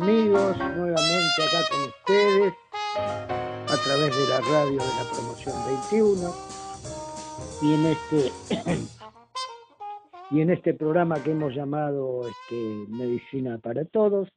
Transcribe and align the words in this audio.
amigos, 0.00 0.56
nuevamente 0.76 1.42
acá 1.42 1.58
con 1.70 1.80
ustedes 1.88 2.54
a 2.94 3.76
través 3.84 4.16
de 4.16 4.28
la 4.28 4.40
radio 4.42 4.78
de 4.78 4.94
la 4.94 5.10
promoción 5.12 5.56
21 5.90 6.30
y 7.62 7.74
en 7.74 7.86
este 7.86 8.30
y 10.30 10.40
en 10.40 10.50
este 10.50 10.74
programa 10.74 11.20
que 11.20 11.32
hemos 11.32 11.52
llamado 11.52 12.28
este, 12.28 12.86
Medicina 12.88 13.58
para 13.58 13.84
Todos. 13.86 14.28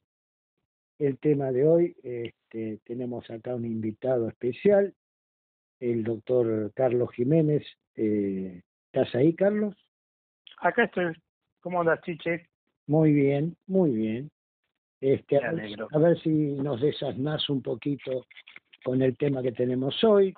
El 0.98 1.20
tema 1.20 1.52
de 1.52 1.68
hoy 1.68 1.96
este, 2.02 2.80
tenemos 2.84 3.30
acá 3.30 3.54
un 3.54 3.66
invitado 3.66 4.30
especial, 4.30 4.96
el 5.80 6.04
doctor 6.04 6.72
Carlos 6.74 7.12
Jiménez. 7.14 7.64
Eh, 7.96 8.64
¿Estás 8.92 9.14
ahí, 9.14 9.36
Carlos? 9.36 9.76
Acá 10.58 10.86
estoy. 10.86 11.14
¿Cómo 11.60 11.82
andas, 11.82 12.02
Chiche? 12.02 12.48
Muy 12.88 13.14
bien, 13.14 13.56
muy 13.68 13.92
bien. 13.92 14.32
Este, 15.02 15.44
a, 15.44 15.52
ver, 15.52 15.76
a, 15.92 15.98
ver, 15.98 16.20
si 16.22 16.30
nos 16.30 16.80
desasnás 16.80 17.50
un 17.50 17.64
poquito 17.64 18.28
con 18.84 19.02
el 19.02 19.18
tema 19.18 19.42
que 19.42 19.52
tenemos 19.52 20.04
hoy, 20.04 20.34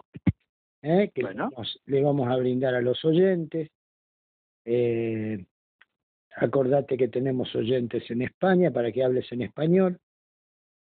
¿eh? 0.81 1.12
que 1.13 1.22
bueno. 1.22 1.49
le 1.86 2.02
vamos 2.02 2.30
a 2.30 2.38
brindar 2.38 2.73
a 2.73 2.81
los 2.81 3.03
oyentes. 3.03 3.70
Eh, 4.63 5.44
acordate 6.38 6.95
que 6.95 7.09
tenemos 7.09 7.53
oyentes 7.55 8.09
en 8.09 8.22
España 8.22 8.72
para 8.72 8.91
que 8.94 9.03
hables 9.03 9.30
en 9.34 9.41
español. 9.41 9.99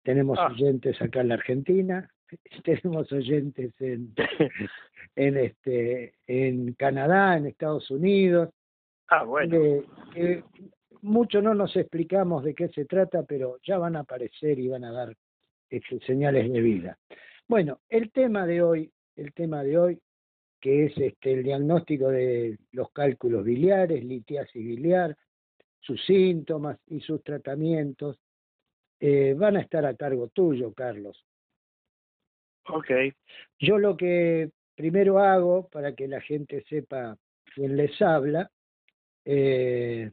Tenemos 0.03 0.37
Ah. 0.39 0.47
oyentes 0.47 1.01
acá 1.01 1.21
en 1.21 1.27
la 1.29 1.33
Argentina. 1.35 2.09
Tenemos 2.63 3.11
oyentes 3.11 3.73
en, 3.81 4.13
en 5.17 5.37
este 5.37 6.13
en 6.27 6.73
Canadá, 6.73 7.35
en 7.37 7.47
Estados 7.47 7.91
Unidos. 7.91 8.49
Ah, 9.07 9.23
bueno. 9.23 9.83
Eh, 10.15 10.43
mucho 11.01 11.41
no 11.41 11.53
nos 11.53 11.75
explicamos 11.75 12.43
de 12.43 12.53
qué 12.53 12.69
se 12.69 12.85
trata, 12.85 13.23
pero 13.23 13.57
ya 13.63 13.77
van 13.77 13.95
a 13.95 14.01
aparecer 14.01 14.59
y 14.59 14.67
van 14.67 14.83
a 14.83 14.91
dar 14.91 15.15
este, 15.69 15.99
señales 16.01 16.51
de 16.51 16.61
vida. 16.61 16.97
Bueno, 17.47 17.81
el 17.89 18.11
tema 18.11 18.45
de 18.45 18.61
hoy, 18.61 18.91
el 19.15 19.33
tema 19.33 19.63
de 19.63 19.77
hoy, 19.77 19.99
que 20.59 20.85
es 20.85 20.97
este 20.97 21.33
el 21.33 21.43
diagnóstico 21.43 22.09
de 22.09 22.57
los 22.71 22.91
cálculos 22.91 23.43
biliares, 23.43 24.03
litiasis 24.03 24.65
biliar, 24.65 25.15
sus 25.79 26.03
síntomas 26.05 26.79
y 26.87 27.01
sus 27.01 27.23
tratamientos, 27.23 28.17
eh, 28.99 29.35
van 29.37 29.57
a 29.57 29.61
estar 29.61 29.85
a 29.85 29.95
cargo 29.95 30.29
tuyo, 30.29 30.73
Carlos. 30.73 31.23
Ok. 32.69 32.89
Yo 33.59 33.77
lo 33.77 33.95
que 33.95 34.49
primero 34.75 35.19
hago 35.19 35.67
para 35.69 35.93
que 35.93 36.07
la 36.07 36.21
gente 36.21 36.63
sepa 36.67 37.15
quién 37.53 37.77
les 37.77 38.01
habla, 38.01 38.49
eh, 39.23 40.11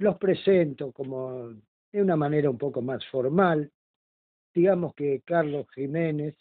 los 0.00 0.18
presento 0.18 0.90
como 0.92 1.48
de 1.92 2.02
una 2.02 2.16
manera 2.16 2.48
un 2.48 2.56
poco 2.56 2.80
más 2.80 3.04
formal. 3.08 3.70
Digamos 4.54 4.94
que 4.94 5.20
Carlos 5.24 5.66
Jiménez 5.74 6.34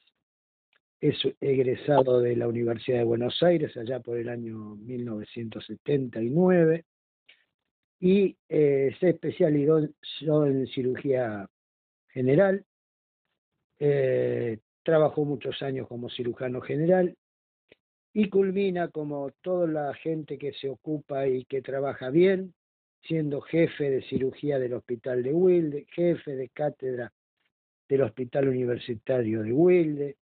es 1.01 1.17
egresado 1.41 2.21
de 2.21 2.37
la 2.37 2.47
Universidad 2.47 2.99
de 2.99 3.03
Buenos 3.03 3.43
Aires 3.43 3.75
allá 3.75 3.99
por 3.99 4.17
el 4.17 4.29
año 4.29 4.77
1979 4.77 6.85
y 7.99 8.37
eh, 8.47 8.95
se 8.97 9.09
especializó 9.09 9.89
en 10.45 10.67
cirugía 10.67 11.45
general. 12.07 12.65
Eh, 13.77 14.59
trabajó 14.83 15.25
muchos 15.25 15.61
años 15.61 15.85
como 15.89 16.09
cirujano 16.09 16.61
general 16.61 17.13
y 18.13 18.29
culmina 18.29 18.87
como 18.87 19.31
toda 19.41 19.67
la 19.67 19.93
gente 19.95 20.37
que 20.37 20.53
se 20.53 20.69
ocupa 20.69 21.27
y 21.27 21.43
que 21.43 21.61
trabaja 21.61 22.09
bien, 22.09 22.53
siendo 23.01 23.41
jefe 23.41 23.89
de 23.89 24.01
cirugía 24.03 24.59
del 24.59 24.73
Hospital 24.73 25.23
de 25.23 25.33
Wilde, 25.33 25.85
jefe 25.93 26.35
de 26.35 26.49
cátedra 26.49 27.11
del 27.87 28.01
Hospital 28.01 28.49
Universitario 28.49 29.41
de 29.43 29.51
Wilde, 29.51 30.17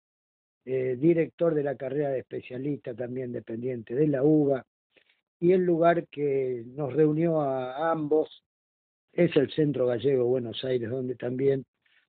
eh, 0.65 0.97
director 0.99 1.55
de 1.55 1.63
la 1.63 1.77
carrera 1.77 2.11
de 2.11 2.21
especialista 2.21 2.95
también 2.95 3.33
dependiente 3.33 3.95
de 3.95 4.09
la 4.09 4.23
UBA, 4.23 4.65
y 5.41 5.53
el 5.53 5.65
lugar 5.65 6.07
que 6.09 6.63
nos 6.67 6.93
reunió 6.95 7.41
a 7.41 7.91
ambos 7.91 8.45
es 9.13 9.35
el 9.37 9.51
Centro 9.53 9.87
Gallego 9.87 10.25
Buenos 10.25 10.65
Aires, 10.65 10.91
donde 10.91 11.15
también 11.15 11.65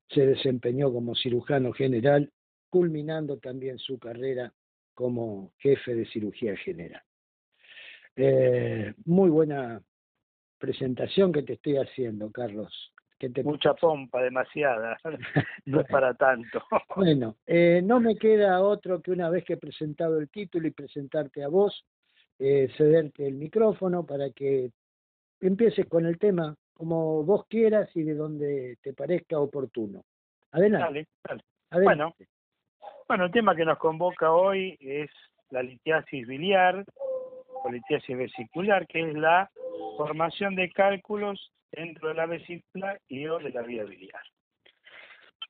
se 0.09 0.25
desempeñó 0.25 0.91
como 0.91 1.15
cirujano 1.15 1.73
general, 1.73 2.31
culminando 2.69 3.37
también 3.37 3.77
su 3.77 3.99
carrera 3.99 4.53
como 4.93 5.51
jefe 5.57 5.95
de 5.95 6.05
cirugía 6.05 6.55
general. 6.57 7.01
Eh, 8.15 8.93
muy 9.05 9.29
buena 9.29 9.81
presentación 10.57 11.31
que 11.31 11.43
te 11.43 11.53
estoy 11.53 11.77
haciendo, 11.77 12.31
Carlos. 12.31 12.91
¿Qué 13.17 13.29
te 13.29 13.43
Mucha 13.43 13.73
pompa, 13.73 14.21
demasiada. 14.21 14.97
no 15.65 15.81
es 15.81 15.87
para 15.87 16.13
tanto. 16.13 16.61
Bueno, 16.95 17.35
eh, 17.45 17.81
no 17.83 17.99
me 17.99 18.15
queda 18.15 18.61
otro 18.61 19.01
que 19.01 19.11
una 19.11 19.29
vez 19.29 19.43
que 19.45 19.53
he 19.53 19.57
presentado 19.57 20.19
el 20.19 20.29
título 20.29 20.67
y 20.67 20.71
presentarte 20.71 21.43
a 21.43 21.47
vos, 21.47 21.85
eh, 22.39 22.69
cederte 22.77 23.27
el 23.27 23.35
micrófono 23.35 24.05
para 24.05 24.29
que 24.31 24.71
empieces 25.39 25.87
con 25.87 26.05
el 26.05 26.17
tema 26.17 26.55
como 26.73 27.23
vos 27.23 27.45
quieras 27.47 27.89
y 27.95 28.03
de 28.03 28.15
donde 28.15 28.77
te 28.81 28.93
parezca 28.93 29.39
oportuno. 29.39 30.03
Adelante. 30.51 30.85
Dale, 30.85 31.07
dale. 31.23 31.43
adelante. 31.69 31.95
Bueno, 31.95 32.15
bueno, 33.07 33.25
el 33.25 33.31
tema 33.31 33.55
que 33.55 33.65
nos 33.65 33.77
convoca 33.77 34.31
hoy 34.31 34.77
es 34.79 35.09
la 35.51 35.63
litiasis 35.63 36.27
biliar 36.27 36.83
o 37.65 37.71
litiasis 37.71 38.17
vesicular, 38.17 38.85
que 38.87 39.01
es 39.01 39.13
la 39.15 39.49
formación 39.97 40.55
de 40.55 40.69
cálculos 40.71 41.51
dentro 41.71 42.09
de 42.09 42.13
la 42.15 42.25
vesícula 42.25 42.99
y 43.07 43.25
o 43.27 43.39
de 43.39 43.49
la 43.49 43.61
vía 43.63 43.83
biliar. 43.83 44.21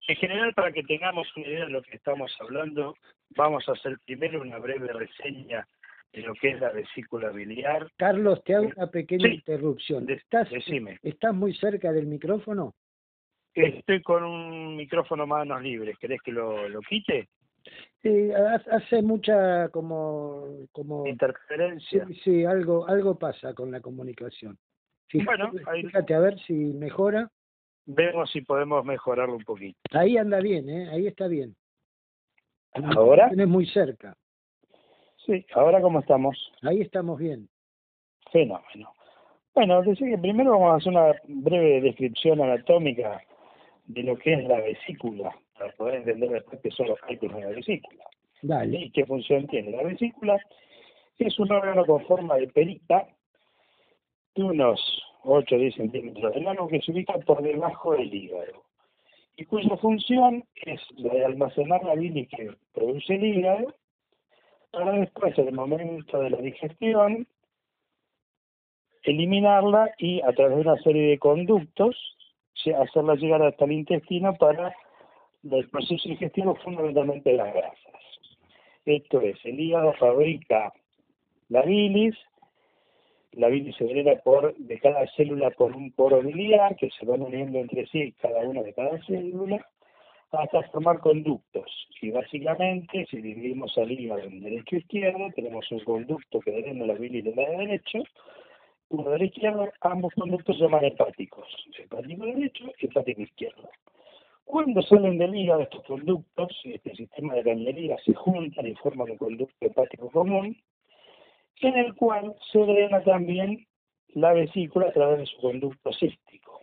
En 0.07 0.15
general, 0.15 0.53
para 0.53 0.71
que 0.71 0.83
tengamos 0.83 1.27
una 1.35 1.47
idea 1.47 1.65
de 1.65 1.71
lo 1.71 1.81
que 1.81 1.95
estamos 1.95 2.35
hablando, 2.39 2.95
vamos 3.35 3.67
a 3.67 3.73
hacer 3.73 3.97
primero 4.05 4.41
una 4.41 4.59
breve 4.59 4.87
reseña 4.93 5.67
de 6.13 6.21
lo 6.21 6.33
que 6.35 6.49
es 6.51 6.59
la 6.61 6.69
vesícula 6.69 7.29
biliar. 7.29 7.87
Carlos, 7.97 8.43
te 8.43 8.55
hago 8.55 8.71
una 8.77 8.87
pequeña 8.87 9.27
Sí. 9.27 9.35
interrupción. 9.35 10.09
¿Estás, 10.09 10.49
Decime, 10.49 10.99
¿Estás 11.01 11.33
muy 11.33 11.53
cerca 11.55 11.91
del 11.91 12.05
micrófono? 12.05 12.73
estoy 13.55 14.01
con 14.01 14.23
un 14.23 14.75
micrófono 14.75 15.25
manos 15.25 15.61
libres, 15.61 15.97
¿querés 15.97 16.21
que 16.21 16.31
lo, 16.31 16.67
lo 16.67 16.81
quite? 16.81 17.29
Sí, 18.01 18.31
ha- 18.31 18.61
hace 18.75 19.01
mucha 19.01 19.69
como 19.69 20.45
como 20.71 21.07
Interferencia. 21.07 22.05
sí, 22.07 22.13
sí, 22.23 22.45
algo 22.45 22.87
algo 22.87 23.17
pasa 23.17 23.53
con 23.53 23.71
la 23.71 23.79
comunicación. 23.81 24.57
Fíjate, 25.07 25.25
Bueno, 25.43 25.51
ahí- 25.67 25.83
fíjate 25.83 26.13
a 26.13 26.19
ver 26.19 26.39
si 26.41 26.53
mejora. 26.53 27.29
Vemos 27.87 28.31
si 28.31 28.41
podemos 28.41 28.83
mejorarlo 28.85 29.35
un 29.35 29.43
poquito. 29.43 29.77
Ahí 29.91 30.17
anda 30.17 30.39
bien, 30.39 30.69
¿eh? 30.69 30.89
Ahí 30.89 31.07
está 31.07 31.27
bien. 31.27 31.55
¿Ahora? 32.95 33.27
Tienes 33.29 33.47
muy 33.47 33.65
cerca. 33.67 34.15
Sí, 35.25 35.45
ahora 35.53 35.81
cómo 35.81 35.99
estamos. 35.99 36.51
Ahí 36.61 36.81
estamos 36.81 37.17
bien. 37.19 37.47
Fenómeno. 38.31 38.91
Bueno, 39.53 39.81
decía 39.81 40.09
que 40.09 40.17
primero 40.17 40.51
vamos 40.51 40.73
a 40.73 40.75
hacer 40.77 40.91
una 40.91 41.13
breve 41.43 41.81
descripción 41.81 42.41
anatómica 42.41 43.21
de 43.85 44.03
lo 44.03 44.17
que 44.17 44.33
es 44.33 44.43
la 44.47 44.59
vesícula, 44.59 45.33
para 45.57 45.71
poder 45.73 45.95
entender 45.95 46.29
después 46.29 46.59
qué 46.61 46.71
son 46.71 46.87
los 46.87 46.99
cálculos 46.99 47.37
de 47.37 47.43
la 47.43 47.49
vesícula 47.49 48.03
Dale. 48.41 48.79
y 48.79 48.91
qué 48.91 49.05
función 49.05 49.47
tiene. 49.47 49.71
La 49.71 49.83
vesícula 49.83 50.39
es 51.17 51.39
un 51.39 51.51
órgano 51.51 51.85
con 51.85 52.05
forma 52.05 52.35
de 52.35 52.47
perita 52.47 53.07
de 54.35 54.43
unos 54.43 54.79
8 55.23 55.55
o 55.55 55.57
10 55.57 55.75
centímetros 55.75 56.33
de 56.33 56.41
largo 56.41 56.67
que 56.67 56.81
se 56.81 56.91
ubica 56.91 57.13
por 57.19 57.41
debajo 57.41 57.93
del 57.93 58.13
hígado 58.13 58.63
y 59.37 59.45
cuya 59.45 59.75
función 59.77 60.43
es 60.55 60.81
la 60.97 61.13
de 61.13 61.25
almacenar 61.25 61.83
la 61.83 61.95
bilis 61.95 62.29
que 62.29 62.51
produce 62.73 63.15
el 63.15 63.23
hígado 63.23 63.73
para 64.71 64.91
después, 64.91 65.37
en 65.37 65.47
el 65.47 65.53
momento 65.53 66.19
de 66.19 66.29
la 66.29 66.37
digestión, 66.37 67.27
eliminarla 69.03 69.91
y 69.97 70.21
a 70.21 70.33
través 70.33 70.55
de 70.55 70.61
una 70.61 70.77
serie 70.81 71.09
de 71.11 71.19
conductos 71.19 71.95
hacerla 72.73 73.15
llegar 73.15 73.41
hasta 73.43 73.65
el 73.65 73.73
intestino 73.73 74.33
para 74.35 74.73
el 75.51 75.69
proceso 75.69 76.09
digestivo 76.09 76.55
fundamentalmente 76.55 77.31
de 77.31 77.37
las 77.37 77.53
grasas. 77.53 78.01
Esto 78.85 79.21
es, 79.21 79.37
el 79.45 79.59
hígado 79.59 79.93
fabrica 79.93 80.73
la 81.49 81.61
bilis, 81.61 82.15
la 83.33 83.49
bilis 83.49 83.75
se 83.75 83.85
drena 83.85 84.15
por, 84.23 84.55
de 84.55 84.79
cada 84.79 85.05
célula 85.15 85.51
por 85.51 85.75
un 85.75 85.91
poro 85.91 86.21
biliar 86.21 86.75
que 86.75 86.89
se 86.91 87.05
van 87.05 87.21
uniendo 87.21 87.59
entre 87.59 87.85
sí 87.87 88.13
cada 88.21 88.41
una 88.41 88.63
de 88.63 88.73
cada 88.73 88.97
célula 89.05 89.65
hasta 90.31 90.63
formar 90.69 90.99
conductos. 90.99 91.87
Y 92.01 92.11
básicamente, 92.11 93.05
si 93.09 93.21
dividimos 93.21 93.77
al 93.77 93.91
hígado 93.91 94.21
en 94.21 94.41
derecho 94.41 94.75
e 94.75 94.79
izquierdo, 94.79 95.29
tenemos 95.35 95.71
un 95.71 95.79
conducto 95.79 96.39
que 96.39 96.51
drena 96.51 96.85
la 96.85 96.93
bilis 96.95 97.23
del 97.23 97.35
lado 97.35 97.57
derecho, 97.59 98.03
uno 98.89 99.09
del 99.11 99.23
izquierdo, 99.23 99.71
ambos 99.81 100.13
conductos 100.13 100.57
se 100.57 100.63
llaman 100.63 100.85
hepáticos. 100.85 101.47
Hepático 101.77 102.25
derecho 102.25 102.65
y 102.79 102.85
hepático 102.85 103.21
izquierdo. 103.21 103.69
Cuando 104.45 104.81
salen 104.83 105.17
del 105.17 105.35
hígado 105.35 105.61
estos 105.61 105.83
conductos, 105.83 106.61
este 106.63 106.95
sistema 106.95 107.33
de 107.33 107.43
cañería 107.43 107.97
se 108.05 108.13
juntan 108.13 108.67
y 108.67 108.75
forman 108.75 109.11
un 109.11 109.17
conducto 109.17 109.65
hepático 109.65 110.09
común, 110.11 110.55
en 111.61 111.77
el 111.77 111.95
cual 111.95 112.35
se 112.51 112.59
drena 112.59 113.03
también 113.03 113.67
la 114.09 114.33
vesícula 114.33 114.87
a 114.87 114.93
través 114.93 115.19
de 115.19 115.25
su 115.25 115.37
conducto 115.41 115.91
cístico. 115.93 116.61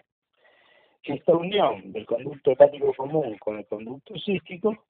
esta 1.03 1.35
unión 1.35 1.93
del 1.93 2.07
conducto 2.07 2.53
hepático 2.53 2.95
común 2.95 3.37
con 3.39 3.59
el 3.59 3.67
conducto 3.67 4.15
cístico 4.19 4.85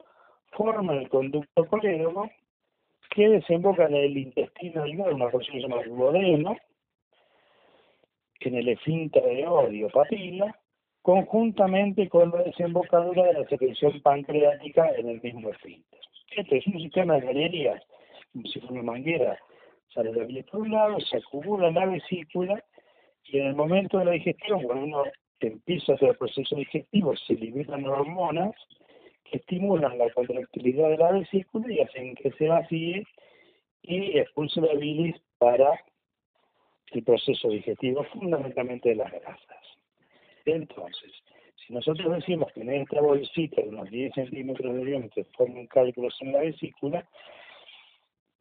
forma 0.52 0.92
el 0.92 1.08
conducto 1.08 1.66
colédomo 1.66 2.30
que 3.10 3.28
desemboca 3.28 3.86
en 3.86 3.94
el 3.94 4.16
intestino 4.16 4.82
delgado, 4.82 5.14
una 5.14 5.30
porción 5.30 5.56
que 5.56 5.62
se 5.62 5.68
llama 5.68 5.82
duodeno, 5.82 6.56
en 8.40 8.54
el 8.56 8.68
esfínter 8.68 9.22
de 9.22 9.46
odio 9.46 9.88
papila, 9.88 10.56
conjuntamente 11.02 12.08
con 12.08 12.30
la 12.30 12.44
desembocadura 12.44 13.24
de 13.24 13.32
la 13.34 13.48
secreción 13.48 14.00
pancreática 14.02 14.88
en 14.96 15.08
el 15.08 15.20
mismo 15.20 15.50
esfínter. 15.50 16.00
Este 16.36 16.58
es 16.58 16.66
un 16.66 16.80
sistema 16.80 17.14
de 17.14 17.26
galerías, 17.26 17.82
como 18.32 18.46
si 18.46 18.60
fuera 18.60 18.74
una 18.74 18.92
manguera, 18.92 19.38
sale 19.92 20.12
la 20.12 20.24
vía 20.24 20.44
por 20.50 20.60
un 20.60 20.70
lado, 20.70 20.98
se 21.00 21.18
acumula 21.18 21.70
la 21.70 21.86
vesícula 21.86 22.64
y 23.24 23.38
en 23.38 23.48
el 23.48 23.54
momento 23.54 23.98
de 23.98 24.04
la 24.06 24.12
digestión, 24.12 24.62
cuando 24.62 24.84
uno 24.84 25.02
empieza 25.40 25.92
a 25.92 25.94
hacer 25.96 26.10
el 26.10 26.16
proceso 26.16 26.56
digestivo, 26.56 27.16
se 27.16 27.34
liberan 27.34 27.84
hormonas 27.84 28.54
que 29.24 29.38
estimulan 29.38 29.98
la 29.98 30.10
contractilidad 30.10 30.88
de 30.88 30.98
la 30.98 31.12
vesícula 31.12 31.70
y 31.72 31.80
hacen 31.80 32.14
que 32.14 32.30
se 32.32 32.48
vacíe 32.48 33.06
y 33.82 34.18
expulse 34.18 34.60
la 34.60 34.74
bilis 34.74 35.16
para 35.38 35.80
el 36.92 37.02
proceso 37.02 37.48
digestivo, 37.48 38.04
fundamentalmente 38.04 38.90
de 38.90 38.96
las 38.96 39.10
grasas. 39.10 39.61
Entonces, 40.44 41.12
si 41.66 41.72
nosotros 41.72 42.12
decimos 42.16 42.52
que 42.52 42.62
en 42.62 42.72
esta 42.72 43.00
bolsita 43.00 43.62
de 43.62 43.68
unos 43.68 43.90
10 43.90 44.14
centímetros 44.14 44.74
de 44.74 44.84
diámetro 44.84 45.24
forman 45.36 45.66
cálculos 45.66 46.16
en 46.20 46.32
la 46.32 46.40
vesícula, 46.40 47.06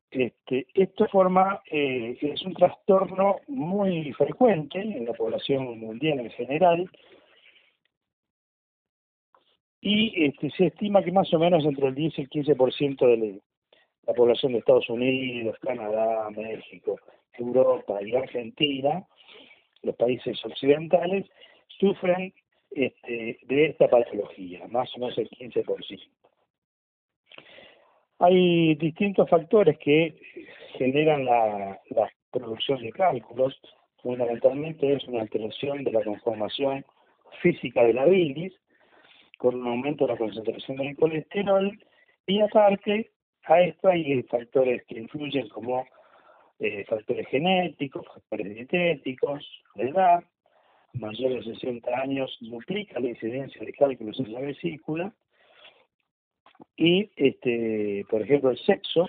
este, 0.10 0.68
esto 0.74 1.08
forma, 1.08 1.62
eh, 1.72 2.18
es 2.22 2.42
un 2.44 2.54
trastorno 2.54 3.38
muy 3.48 4.12
frecuente 4.14 4.80
en 4.80 5.06
la 5.06 5.14
población 5.14 5.80
mundial 5.80 6.20
en 6.20 6.32
general, 6.32 6.90
y 9.80 10.26
este, 10.26 10.52
se 10.52 10.68
estima 10.68 11.04
que 11.04 11.12
más 11.12 11.34
o 11.34 11.40
menos 11.40 11.66
entre 11.66 11.88
el 11.88 11.96
10 11.96 12.20
y 12.20 12.22
el 12.22 12.30
15% 12.30 13.06
de 13.08 13.42
la 14.06 14.14
población 14.14 14.52
de 14.52 14.60
Estados 14.60 14.90
Unidos, 14.90 15.58
Canadá, 15.60 16.30
México, 16.30 17.00
Europa 17.34 18.00
y 18.04 18.16
Argentina, 18.16 19.04
los 19.82 19.96
países 19.96 20.44
occidentales, 20.46 21.26
sufren 21.80 22.34
este, 22.72 23.40
de 23.44 23.66
esta 23.66 23.90
patología, 23.90 24.68
más 24.68 24.90
o 24.96 25.00
menos 25.00 25.18
el 25.18 25.30
15%. 25.30 26.00
Hay 28.20 28.76
distintos 28.76 29.30
factores 29.30 29.78
que 29.80 30.16
generan 30.78 31.26
la, 31.26 31.80
producción 32.32 32.82
de 32.82 32.92
cálculos, 32.92 33.60
fundamentalmente 34.02 34.94
es 34.94 35.04
una 35.06 35.22
alteración 35.22 35.84
de 35.84 35.92
la 35.92 36.02
conformación 36.04 36.86
física 37.42 37.84
de 37.84 37.94
la 37.94 38.06
bilis, 38.06 38.54
con 39.38 39.56
un 39.56 39.68
aumento 39.68 40.06
de 40.06 40.14
la 40.14 40.18
concentración 40.18 40.78
del 40.78 40.96
colesterol, 40.96 41.78
y 42.26 42.40
aparte 42.40 43.12
a 43.44 43.62
esto 43.62 43.90
hay 43.90 44.24
factores 44.24 44.86
que 44.86 45.00
influyen 45.00 45.50
como 45.50 45.84
eh, 46.60 46.86
factores 46.86 47.28
genéticos, 47.28 48.06
factores 48.06 48.54
dietéticos, 48.54 49.44
la 49.76 49.84
edad, 49.84 50.24
mayor 50.94 51.34
de 51.34 51.44
60 51.56 51.90
años 52.00 52.38
duplica 52.42 53.00
la 53.00 53.10
incidencia 53.10 53.64
de 53.64 53.74
cálculos 53.74 54.20
en 54.20 54.34
la 54.34 54.42
vesícula, 54.42 55.14
y 56.76 57.10
este, 57.16 58.06
por 58.10 58.22
ejemplo 58.22 58.52
el 58.52 58.58
sexo 58.60 59.08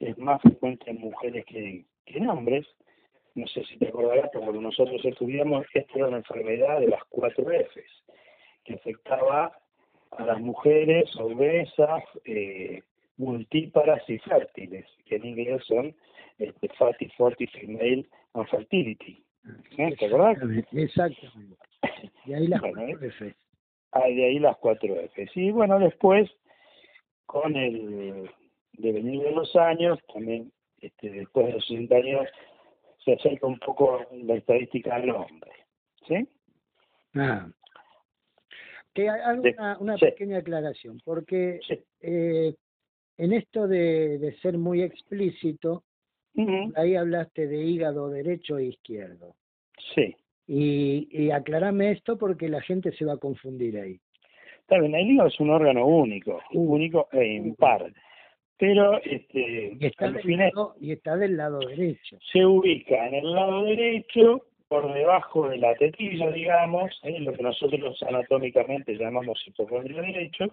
es 0.00 0.16
más 0.18 0.40
frecuente 0.42 0.90
en 0.90 1.00
mujeres 1.00 1.44
que, 1.46 1.84
en 2.06 2.28
hombres, 2.28 2.66
no 3.34 3.46
sé 3.46 3.64
si 3.64 3.78
te 3.78 3.88
acordarás, 3.88 4.30
pero 4.32 4.44
cuando 4.44 4.62
nosotros 4.62 5.04
estudiamos, 5.04 5.66
esta 5.74 5.92
era 5.94 6.08
una 6.08 6.18
enfermedad 6.18 6.80
de 6.80 6.88
las 6.88 7.04
cuatro 7.08 7.44
Fs, 7.50 8.04
que 8.64 8.74
afectaba 8.74 9.58
a 10.12 10.24
las 10.24 10.40
mujeres 10.40 11.14
obesas, 11.16 12.02
eh, 12.24 12.82
multíparas 13.16 14.02
y 14.08 14.18
fértiles, 14.18 14.86
que 15.06 15.16
en 15.16 15.26
inglés 15.26 15.62
son 15.66 15.94
este, 16.38 16.68
fatty, 16.78 17.08
forty, 17.16 17.46
female 17.48 18.06
and 18.34 18.48
fertility. 18.48 19.24
¿Eh? 19.76 19.94
¿Te 19.98 20.06
acordás? 20.06 20.38
Exactamente. 20.72 21.56
De 22.26 22.34
ahí 22.34 22.46
las 22.46 22.60
cuatro 22.60 22.88
F. 22.88 23.34
De 23.94 24.24
ahí 24.24 24.38
las 24.38 24.56
cuatro 24.58 25.00
F. 25.00 25.30
Y 25.34 25.50
bueno, 25.50 25.78
después, 25.78 26.30
con 27.26 27.56
el 27.56 28.30
devenir 28.72 29.22
de 29.22 29.32
los 29.32 29.54
años, 29.56 29.98
también 30.12 30.52
este, 30.80 31.10
después 31.10 31.46
de 31.46 31.52
los 31.52 31.66
60 31.66 31.94
años, 31.94 32.28
se 33.04 33.14
acerca 33.14 33.46
un 33.46 33.58
poco 33.58 34.04
la 34.12 34.34
estadística 34.34 34.98
del 35.00 35.10
hombre. 35.10 35.50
¿Sí? 36.06 36.28
Ah. 37.14 37.48
Que 38.94 39.08
hago 39.08 39.42
una, 39.42 39.78
una 39.78 39.96
pequeña 39.96 40.38
aclaración, 40.38 41.00
porque 41.04 41.60
eh, 42.00 42.54
en 43.16 43.32
esto 43.32 43.68
de, 43.68 44.18
de 44.18 44.36
ser 44.40 44.58
muy 44.58 44.82
explícito, 44.82 45.84
ahí 46.76 46.94
hablaste 46.96 47.46
de 47.46 47.62
hígado 47.62 48.08
derecho 48.08 48.58
e 48.58 48.66
izquierdo. 48.66 49.34
Sí. 49.94 50.14
Y, 50.46 51.08
y 51.10 51.30
aclarame 51.30 51.92
esto 51.92 52.16
porque 52.16 52.48
la 52.48 52.60
gente 52.62 52.92
se 52.92 53.04
va 53.04 53.14
a 53.14 53.18
confundir 53.18 53.78
ahí. 53.78 54.00
Está 54.60 54.78
bien, 54.80 54.94
el 54.94 55.10
hígado 55.10 55.28
es 55.28 55.40
un 55.40 55.50
órgano 55.50 55.86
único, 55.86 56.40
único 56.52 57.08
e 57.12 57.24
impar. 57.24 57.92
Pero 58.58 59.00
este, 59.02 59.76
y 59.78 59.86
está, 59.86 60.10
del 60.10 60.36
lado, 60.36 60.74
y 60.80 60.92
está 60.92 61.16
del 61.16 61.36
lado 61.36 61.60
derecho. 61.60 62.18
Se 62.32 62.44
ubica 62.44 63.06
en 63.06 63.14
el 63.14 63.32
lado 63.32 63.62
derecho 63.62 64.42
por 64.68 64.92
debajo 64.92 65.48
de 65.48 65.58
la 65.58 65.74
tetilla, 65.76 66.30
digamos, 66.30 66.90
¿eh? 67.04 67.20
lo 67.20 67.32
que 67.32 67.42
nosotros 67.42 68.02
anatómicamente 68.02 68.94
llamamos 68.96 69.42
hipocondrio 69.46 70.02
derecho, 70.02 70.44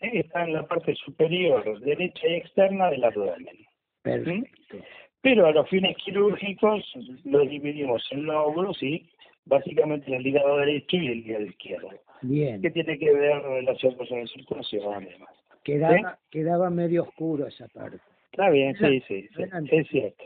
¿eh? 0.00 0.10
está 0.12 0.44
en 0.44 0.52
la 0.54 0.66
parte 0.66 0.94
superior, 0.96 1.80
derecha 1.80 2.28
y 2.28 2.34
externa 2.34 2.90
del 2.90 3.04
abdomen. 3.04 3.66
Perfecto. 4.02 4.76
Pero 5.22 5.46
a 5.46 5.52
los 5.52 5.68
fines 5.68 5.96
quirúrgicos 5.98 6.84
lo 7.24 7.40
dividimos 7.40 8.06
en 8.10 8.26
lóbulos 8.26 8.82
y 8.82 9.08
básicamente 9.44 10.08
en 10.08 10.14
el 10.14 10.26
hígado 10.26 10.58
derecho 10.58 10.96
y 10.96 11.06
el 11.06 11.18
hígado 11.18 11.44
izquierdo. 11.44 11.90
Bien. 12.22 12.60
¿Qué 12.60 12.70
tiene 12.70 12.98
que 12.98 13.12
ver 13.12 13.42
relación 13.42 13.94
con 13.94 14.06
la 14.10 14.26
circulación 14.26 15.02
y 15.04 15.06
demás? 15.06 15.30
Quedaba, 15.64 16.18
quedaba 16.30 16.70
medio 16.70 17.04
oscuro 17.04 17.46
esa 17.46 17.68
parte. 17.68 17.98
Está 18.32 18.50
bien, 18.50 18.74
sí, 18.76 19.00
sí, 19.06 19.28
sí 19.36 19.42
es 19.70 19.88
cierto. 19.88 20.24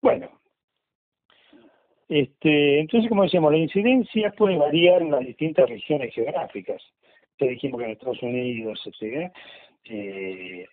Bueno, 0.00 0.28
este, 2.08 2.80
entonces, 2.80 3.08
como 3.08 3.22
decíamos, 3.22 3.52
la 3.52 3.58
incidencia 3.58 4.32
puede 4.32 4.56
variar 4.56 5.00
en 5.00 5.12
las 5.12 5.20
distintas 5.20 5.68
regiones 5.68 6.12
geográficas. 6.14 6.82
Te 7.38 7.48
dijimos 7.48 7.78
que 7.78 7.84
en 7.86 7.90
Estados 7.92 8.22
Unidos, 8.22 8.82
este, 8.84 9.32
eh, 9.84 10.66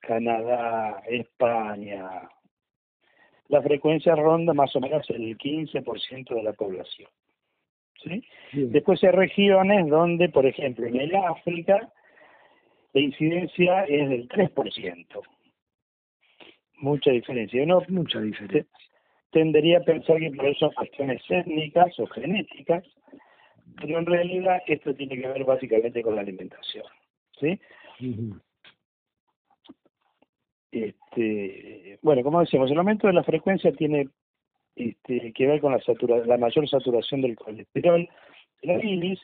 Canadá, 0.00 1.02
España, 1.08 2.28
la 3.48 3.62
frecuencia 3.62 4.14
ronda 4.14 4.54
más 4.54 4.74
o 4.76 4.80
menos 4.80 5.08
el 5.10 5.36
15% 5.36 6.34
de 6.34 6.42
la 6.42 6.52
población. 6.52 7.08
¿sí? 8.02 8.24
Después 8.52 9.02
hay 9.04 9.10
regiones 9.10 9.88
donde, 9.88 10.28
por 10.28 10.46
ejemplo, 10.46 10.86
en 10.86 11.00
el 11.00 11.14
África, 11.14 11.92
la 12.92 13.00
incidencia 13.00 13.84
es 13.84 14.08
del 14.08 14.28
3%. 14.28 15.06
Mucha 16.78 17.10
diferencia, 17.10 17.64
¿no? 17.66 17.82
Mucha 17.88 18.20
diferencia 18.20 18.66
tendería 19.36 19.78
a 19.78 19.82
pensar 19.82 20.18
que 20.18 20.30
por 20.30 20.46
eso 20.46 20.60
son 20.60 20.72
cuestiones 20.72 21.22
étnicas 21.28 21.98
o 21.98 22.06
genéticas, 22.06 22.84
pero 23.78 23.98
en 23.98 24.06
realidad 24.06 24.62
esto 24.66 24.94
tiene 24.94 25.20
que 25.20 25.28
ver 25.28 25.44
básicamente 25.44 26.02
con 26.02 26.14
la 26.14 26.22
alimentación. 26.22 26.84
¿sí? 27.38 27.60
Este, 30.72 31.98
bueno, 32.02 32.22
como 32.22 32.40
decíamos, 32.40 32.70
el 32.70 32.78
aumento 32.78 33.06
de 33.06 33.12
la 33.12 33.24
frecuencia 33.24 33.72
tiene 33.72 34.08
este, 34.74 35.32
que 35.32 35.46
ver 35.46 35.60
con 35.60 35.72
la, 35.72 35.80
satura, 35.80 36.18
la 36.26 36.36
mayor 36.36 36.68
saturación 36.68 37.22
del 37.22 37.36
colesterol 37.36 38.08
de 38.62 38.68
la 38.68 38.78
bilis 38.78 39.20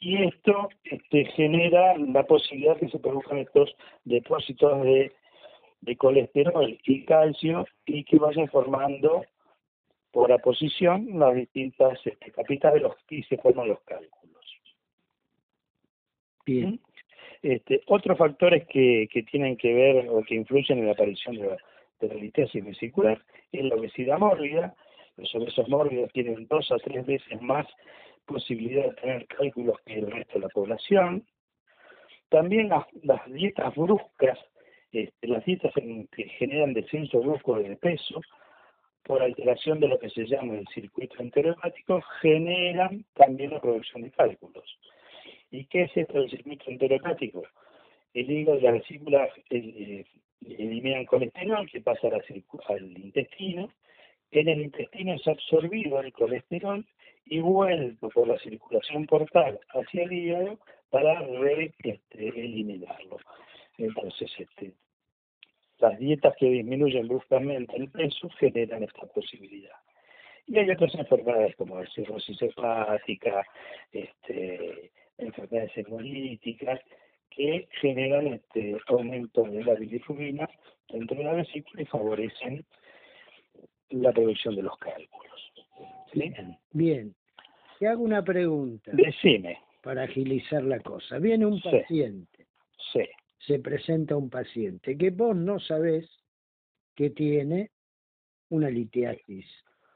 y 0.00 0.22
esto 0.22 0.68
este, 0.84 1.24
genera 1.26 1.96
la 1.96 2.24
posibilidad 2.24 2.76
que 2.76 2.88
se 2.88 2.98
produzcan 2.98 3.38
estos 3.38 3.74
depósitos 4.04 4.82
de, 4.82 5.12
de 5.80 5.96
colesterol 5.96 6.78
y 6.84 7.04
calcio 7.04 7.66
y 7.86 8.04
que 8.04 8.18
vayan 8.18 8.48
formando 8.48 9.24
por 10.10 10.30
la 10.30 10.38
posición 10.38 11.18
las 11.18 11.34
distintas 11.34 11.98
este, 12.04 12.30
capitas 12.30 12.74
de 12.74 12.80
los 12.80 12.94
y 13.10 13.22
se 13.24 13.36
forman 13.38 13.68
los 13.68 13.80
cálculos. 13.80 14.44
Bien. 16.46 16.70
¿Mm? 16.70 16.78
Este, 17.44 17.82
otros 17.88 18.16
factores 18.16 18.66
que, 18.68 19.06
tienen 19.30 19.58
que 19.58 19.74
ver 19.74 20.08
o 20.08 20.22
que 20.22 20.34
influyen 20.34 20.78
en 20.78 20.86
la 20.86 20.92
aparición 20.92 21.36
de 21.36 21.48
la, 21.48 21.56
de 22.00 22.14
litiasis 22.14 22.64
vesicular 22.64 23.22
es 23.52 23.64
la 23.66 23.74
obesidad 23.74 24.18
mórbida. 24.18 24.74
Los 25.18 25.34
obesos 25.34 25.68
mórbidos 25.68 26.10
tienen 26.14 26.46
dos 26.48 26.72
a 26.72 26.76
tres 26.76 27.04
veces 27.04 27.42
más 27.42 27.66
posibilidad 28.24 28.84
de 28.84 28.94
tener 28.94 29.26
cálculos 29.26 29.78
que 29.84 29.98
el 29.98 30.10
resto 30.10 30.38
de 30.38 30.40
la 30.40 30.48
población. 30.48 31.26
También 32.30 32.70
las, 32.70 32.86
dietas 33.26 33.74
bruscas, 33.74 34.38
este, 34.90 35.28
las 35.28 35.44
dietas 35.44 35.74
que 35.74 36.28
generan 36.38 36.72
descenso 36.72 37.20
brusco 37.20 37.58
de 37.58 37.76
peso, 37.76 38.22
por 39.02 39.22
alteración 39.22 39.80
de 39.80 39.88
lo 39.88 39.98
que 39.98 40.08
se 40.08 40.24
llama 40.24 40.54
el 40.54 40.66
circuito 40.68 41.16
enterohepático, 41.18 42.00
generan 42.22 43.04
también 43.12 43.50
la 43.50 43.60
producción 43.60 44.00
de 44.00 44.10
cálculos. 44.12 44.78
¿Y 45.50 45.66
qué 45.66 45.82
es 45.82 45.96
esto 45.96 46.20
del 46.20 46.30
circuito 46.30 46.70
enteropático? 46.70 47.42
El 48.12 48.30
hígado 48.30 48.58
y 48.58 48.62
la 48.62 48.72
vesícula 48.72 49.28
eh, 49.50 50.04
eliminan 50.40 51.04
colesterol 51.04 51.68
que 51.70 51.80
pasa 51.80 52.08
al 52.68 52.98
intestino. 52.98 53.70
En 54.30 54.48
el 54.48 54.62
intestino 54.62 55.14
es 55.14 55.26
absorbido 55.26 56.00
el 56.00 56.12
colesterol 56.12 56.84
y 57.26 57.40
vuelto 57.40 58.08
por 58.10 58.28
la 58.28 58.38
circulación 58.38 59.06
portal 59.06 59.58
hacia 59.70 60.04
el 60.04 60.12
hígado 60.12 60.58
para 60.90 61.20
re, 61.20 61.72
este, 61.78 62.28
eliminarlo. 62.28 63.18
Entonces, 63.78 64.30
este, 64.38 64.72
las 65.78 65.98
dietas 65.98 66.34
que 66.38 66.48
disminuyen 66.48 67.08
bruscamente 67.08 67.76
el 67.76 67.90
peso 67.90 68.28
generan 68.38 68.84
esta 68.84 69.06
posibilidad. 69.06 69.76
Y 70.46 70.58
hay 70.58 70.70
otras 70.70 70.94
enfermedades 70.94 71.56
como 71.56 71.80
la 71.80 71.86
cirrosis 71.90 72.40
hepática, 72.42 73.46
este, 73.92 74.73
enfermedades 75.62 75.76
hemolíticas, 75.76 76.80
que 77.30 77.68
generan 77.80 78.28
este 78.28 78.76
aumento 78.86 79.42
de 79.44 79.64
la 79.64 79.74
bilirrubina 79.74 80.48
dentro 80.88 81.16
de 81.16 81.24
la 81.24 81.32
vesícula 81.32 81.82
y 81.82 81.86
favorecen 81.86 82.64
la 83.90 84.12
producción 84.12 84.54
de 84.56 84.62
los 84.62 84.76
cálculos. 84.78 85.52
Bien, 86.12 86.56
bien. 86.72 87.14
Te 87.78 87.88
hago 87.88 88.04
una 88.04 88.22
pregunta. 88.22 88.92
Decime. 88.94 89.58
Para 89.82 90.04
agilizar 90.04 90.62
la 90.62 90.80
cosa. 90.80 91.18
Viene 91.18 91.44
un 91.44 91.60
paciente. 91.60 92.46
Sí. 92.92 93.02
Se 93.40 93.58
presenta 93.58 94.16
un 94.16 94.30
paciente 94.30 94.96
que 94.96 95.10
vos 95.10 95.36
no 95.36 95.58
sabés 95.60 96.08
que 96.94 97.10
tiene 97.10 97.70
una 98.48 98.70
litiasis 98.70 99.46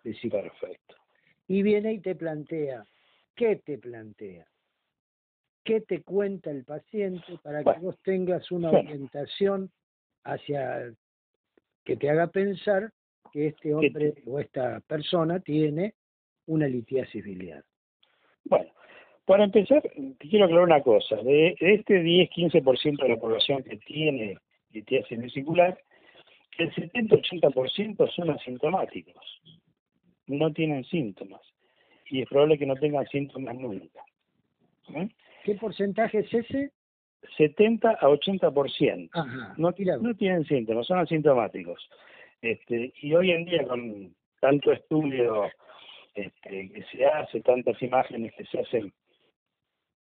Perfecto. 0.02 0.96
Y 1.46 1.62
viene 1.62 1.94
y 1.94 2.00
te 2.00 2.14
plantea, 2.14 2.84
¿qué 3.34 3.56
te 3.56 3.78
plantea? 3.78 4.46
¿Qué 5.68 5.82
te 5.82 6.00
cuenta 6.00 6.50
el 6.50 6.64
paciente 6.64 7.38
para 7.42 7.62
que 7.62 7.78
vos 7.80 7.94
tengas 8.02 8.50
una 8.50 8.70
orientación 8.70 9.70
hacia 10.24 10.94
que 11.84 11.94
te 11.94 12.08
haga 12.08 12.28
pensar 12.28 12.90
que 13.30 13.48
este 13.48 13.74
hombre 13.74 14.14
o 14.26 14.40
esta 14.40 14.80
persona 14.80 15.40
tiene 15.40 15.92
una 16.46 16.66
litiasis 16.66 17.22
biliar? 17.22 17.62
Bueno, 18.44 18.72
para 19.26 19.44
empezar, 19.44 19.82
te 19.82 20.28
quiero 20.30 20.46
aclarar 20.46 20.64
una 20.64 20.82
cosa. 20.82 21.16
De 21.16 21.54
este 21.60 22.02
10-15% 22.02 23.02
de 23.02 23.08
la 23.10 23.16
población 23.18 23.62
que 23.62 23.76
tiene 23.76 24.38
litiasis 24.70 25.18
vesicular, 25.18 25.78
el 26.56 26.72
70-80% 26.72 28.10
son 28.14 28.30
asintomáticos 28.30 29.42
no 30.28 30.50
tienen 30.52 30.84
síntomas 30.84 31.40
y 32.10 32.22
es 32.22 32.28
probable 32.28 32.58
que 32.58 32.66
no 32.66 32.74
tengan 32.76 33.06
síntomas 33.08 33.54
nunca. 33.56 34.00
¿Eh? 34.94 35.08
¿Qué 35.48 35.54
porcentaje 35.54 36.18
es 36.18 36.34
ese? 36.34 36.72
70 37.38 37.88
a 37.88 38.06
80%. 38.06 39.08
Ajá, 39.14 39.54
no, 39.56 39.70
no 40.02 40.14
tienen 40.14 40.44
síntomas, 40.44 40.86
son 40.86 40.98
asintomáticos. 40.98 41.88
Este, 42.42 42.92
y 43.00 43.14
hoy 43.14 43.30
en 43.30 43.46
día 43.46 43.66
con 43.66 44.14
tanto 44.42 44.72
estudio 44.72 45.44
este, 46.14 46.70
que 46.70 46.84
se 46.92 47.06
hace, 47.06 47.40
tantas 47.40 47.80
imágenes 47.80 48.34
que 48.34 48.44
se 48.44 48.60
hacen 48.60 48.92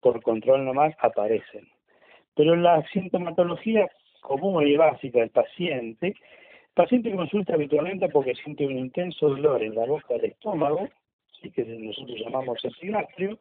por 0.02 0.22
control 0.22 0.66
nomás, 0.66 0.94
aparecen. 1.00 1.66
Pero 2.36 2.58
la 2.58 2.86
sintomatología 2.92 3.90
común 4.20 4.68
y 4.68 4.76
básica 4.76 5.22
del 5.22 5.30
paciente 5.30 6.14
paciente 6.74 7.16
consulta 7.16 7.54
habitualmente 7.54 8.10
porque 8.10 8.36
siente 8.36 8.66
un 8.66 8.78
intenso 8.78 9.30
dolor 9.30 9.64
en 9.64 9.76
la 9.76 9.86
boca 9.86 10.14
del 10.16 10.26
estómago, 10.26 10.90
que 11.56 11.64
nosotros 11.64 12.20
llamamos 12.20 12.60
epigastrio, 12.66 13.40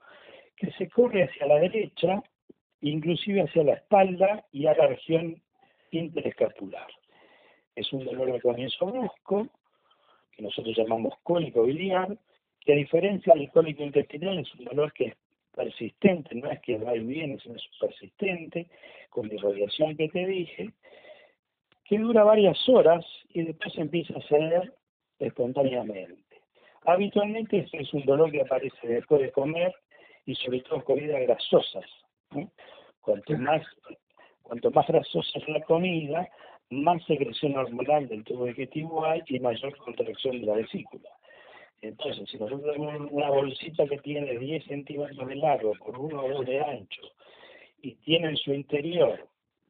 que 0.60 0.70
se 0.72 0.90
corre 0.90 1.24
hacia 1.24 1.46
la 1.46 1.58
derecha, 1.58 2.22
inclusive 2.82 3.40
hacia 3.40 3.64
la 3.64 3.74
espalda 3.74 4.44
y 4.52 4.66
a 4.66 4.74
la 4.74 4.88
región 4.88 5.40
interescapular. 5.90 6.86
Es 7.74 7.90
un 7.94 8.04
dolor 8.04 8.30
de 8.30 8.42
comienzo 8.42 8.86
brusco, 8.86 9.48
que 10.32 10.42
nosotros 10.42 10.76
llamamos 10.76 11.14
cólico 11.22 11.62
biliar, 11.62 12.14
que 12.60 12.74
a 12.74 12.76
diferencia 12.76 13.32
del 13.32 13.50
cólico 13.50 13.82
intestinal 13.82 14.38
es 14.38 14.54
un 14.54 14.66
dolor 14.66 14.92
que 14.92 15.06
es 15.06 15.14
persistente, 15.54 16.34
no 16.34 16.50
es 16.50 16.60
que 16.60 16.76
va 16.76 16.94
y 16.94 17.00
viene, 17.00 17.38
sino 17.40 17.56
es 17.56 17.66
persistente, 17.80 18.66
con 19.08 19.28
la 19.28 19.34
irradiación 19.34 19.96
que 19.96 20.08
te 20.10 20.26
dije, 20.26 20.72
que 21.84 21.98
dura 21.98 22.22
varias 22.22 22.68
horas 22.68 23.04
y 23.30 23.44
después 23.44 23.76
empieza 23.78 24.18
a 24.18 24.28
ceder 24.28 24.74
espontáneamente. 25.18 26.22
Habitualmente 26.84 27.60
este 27.60 27.80
es 27.80 27.94
un 27.94 28.04
dolor 28.04 28.30
que 28.30 28.42
aparece 28.42 28.86
después 28.86 29.22
de 29.22 29.32
comer 29.32 29.74
y 30.26 30.34
sobre 30.34 30.60
todo 30.60 30.84
comidas 30.84 31.20
grasosas. 31.22 31.84
Cuanto 33.00 33.36
más 33.38 33.62
cuanto 34.42 34.70
más 34.72 34.86
grasosa 34.88 35.38
es 35.38 35.48
la 35.48 35.60
comida, 35.62 36.28
más 36.70 37.04
secreción 37.04 37.56
hormonal 37.56 38.08
del 38.08 38.24
tubo 38.24 38.46
digestivo 38.46 39.04
hay 39.04 39.22
y 39.26 39.38
mayor 39.38 39.76
contracción 39.76 40.40
de 40.40 40.46
la 40.46 40.54
vesícula. 40.54 41.08
Entonces, 41.82 42.28
si 42.28 42.36
nosotros 42.36 42.72
tenemos 42.74 43.10
una 43.10 43.30
bolsita 43.30 43.86
que 43.86 43.98
tiene 43.98 44.38
10 44.38 44.64
centímetros 44.64 45.26
de 45.26 45.36
largo 45.36 45.72
por 45.78 45.98
1 45.98 46.20
o 46.20 46.28
2 46.28 46.46
de 46.46 46.60
ancho 46.60 47.02
y 47.80 47.94
tiene 47.96 48.30
en 48.30 48.36
su 48.36 48.52
interior 48.52 49.26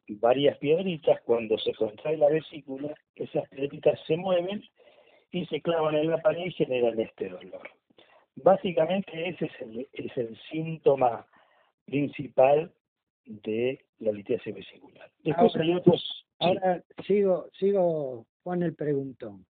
varias 0.09 0.59
piedritas, 0.59 1.21
cuando 1.23 1.57
se 1.59 1.73
contrae 1.75 2.16
la 2.16 2.28
vesícula, 2.28 2.92
esas 3.14 3.49
piedritas 3.50 4.00
se 4.07 4.16
mueven 4.16 4.62
y 5.30 5.47
se 5.47 5.61
clavan 5.61 5.95
en 5.95 6.11
la 6.11 6.19
pared 6.19 6.47
y 6.47 6.52
generan 6.52 6.99
este 6.99 7.28
dolor. 7.28 7.71
Básicamente 8.37 9.28
ese 9.28 9.46
es 9.46 9.60
el, 9.60 9.88
es 9.92 10.16
el 10.16 10.38
síntoma 10.50 11.26
principal 11.84 12.72
de 13.25 13.84
la 13.99 14.12
litiasis 14.12 14.54
vesicular. 14.54 15.10
Después 15.22 15.54
ahora, 15.54 15.64
hay 15.64 15.75
otros... 15.75 16.26
Ahora 16.38 16.82
sigo, 17.06 17.49
sigo, 17.58 18.26
Juan 18.42 18.62
el 18.62 18.75
preguntón. 18.75 19.44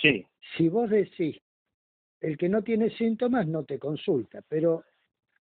Sí. 0.00 0.26
Si 0.56 0.68
vos 0.68 0.90
decís, 0.90 1.36
el 2.20 2.36
que 2.36 2.48
no 2.48 2.62
tiene 2.62 2.90
síntomas 2.90 3.46
no 3.46 3.64
te 3.64 3.78
consulta, 3.78 4.42
pero 4.48 4.84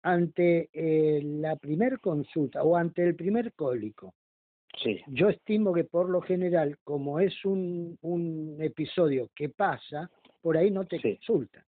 ante 0.02 0.68
eh, 0.72 1.20
la 1.22 1.56
primer 1.56 1.98
consulta 2.00 2.62
o 2.62 2.76
ante 2.76 3.02
el 3.02 3.16
primer 3.16 3.52
cólico, 3.54 4.14
yo 5.08 5.30
estimo 5.30 5.72
que 5.72 5.84
por 5.84 6.10
lo 6.10 6.20
general, 6.20 6.76
como 6.84 7.18
es 7.18 7.44
un, 7.44 7.98
un 8.02 8.58
episodio 8.60 9.30
que 9.34 9.48
pasa, 9.48 10.10
por 10.42 10.56
ahí 10.56 10.70
no 10.70 10.84
te 10.84 11.00
consultan. 11.00 11.64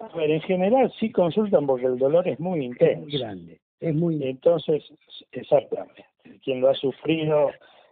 A 0.00 0.08
ver, 0.16 0.30
en 0.30 0.40
general 0.42 0.92
sí 0.98 1.10
consultan 1.10 1.66
porque 1.66 1.86
el 1.86 1.98
dolor 1.98 2.26
es 2.28 2.38
muy 2.40 2.64
intenso. 2.64 2.92
Es 2.92 2.98
muy 2.98 3.18
grande, 3.18 3.60
es 3.80 3.94
muy 3.94 4.22
Entonces, 4.22 4.82
exactamente. 5.32 6.04
Quien 6.42 6.60
lo 6.60 6.70
ha 6.70 6.74
sufrido 6.74 7.50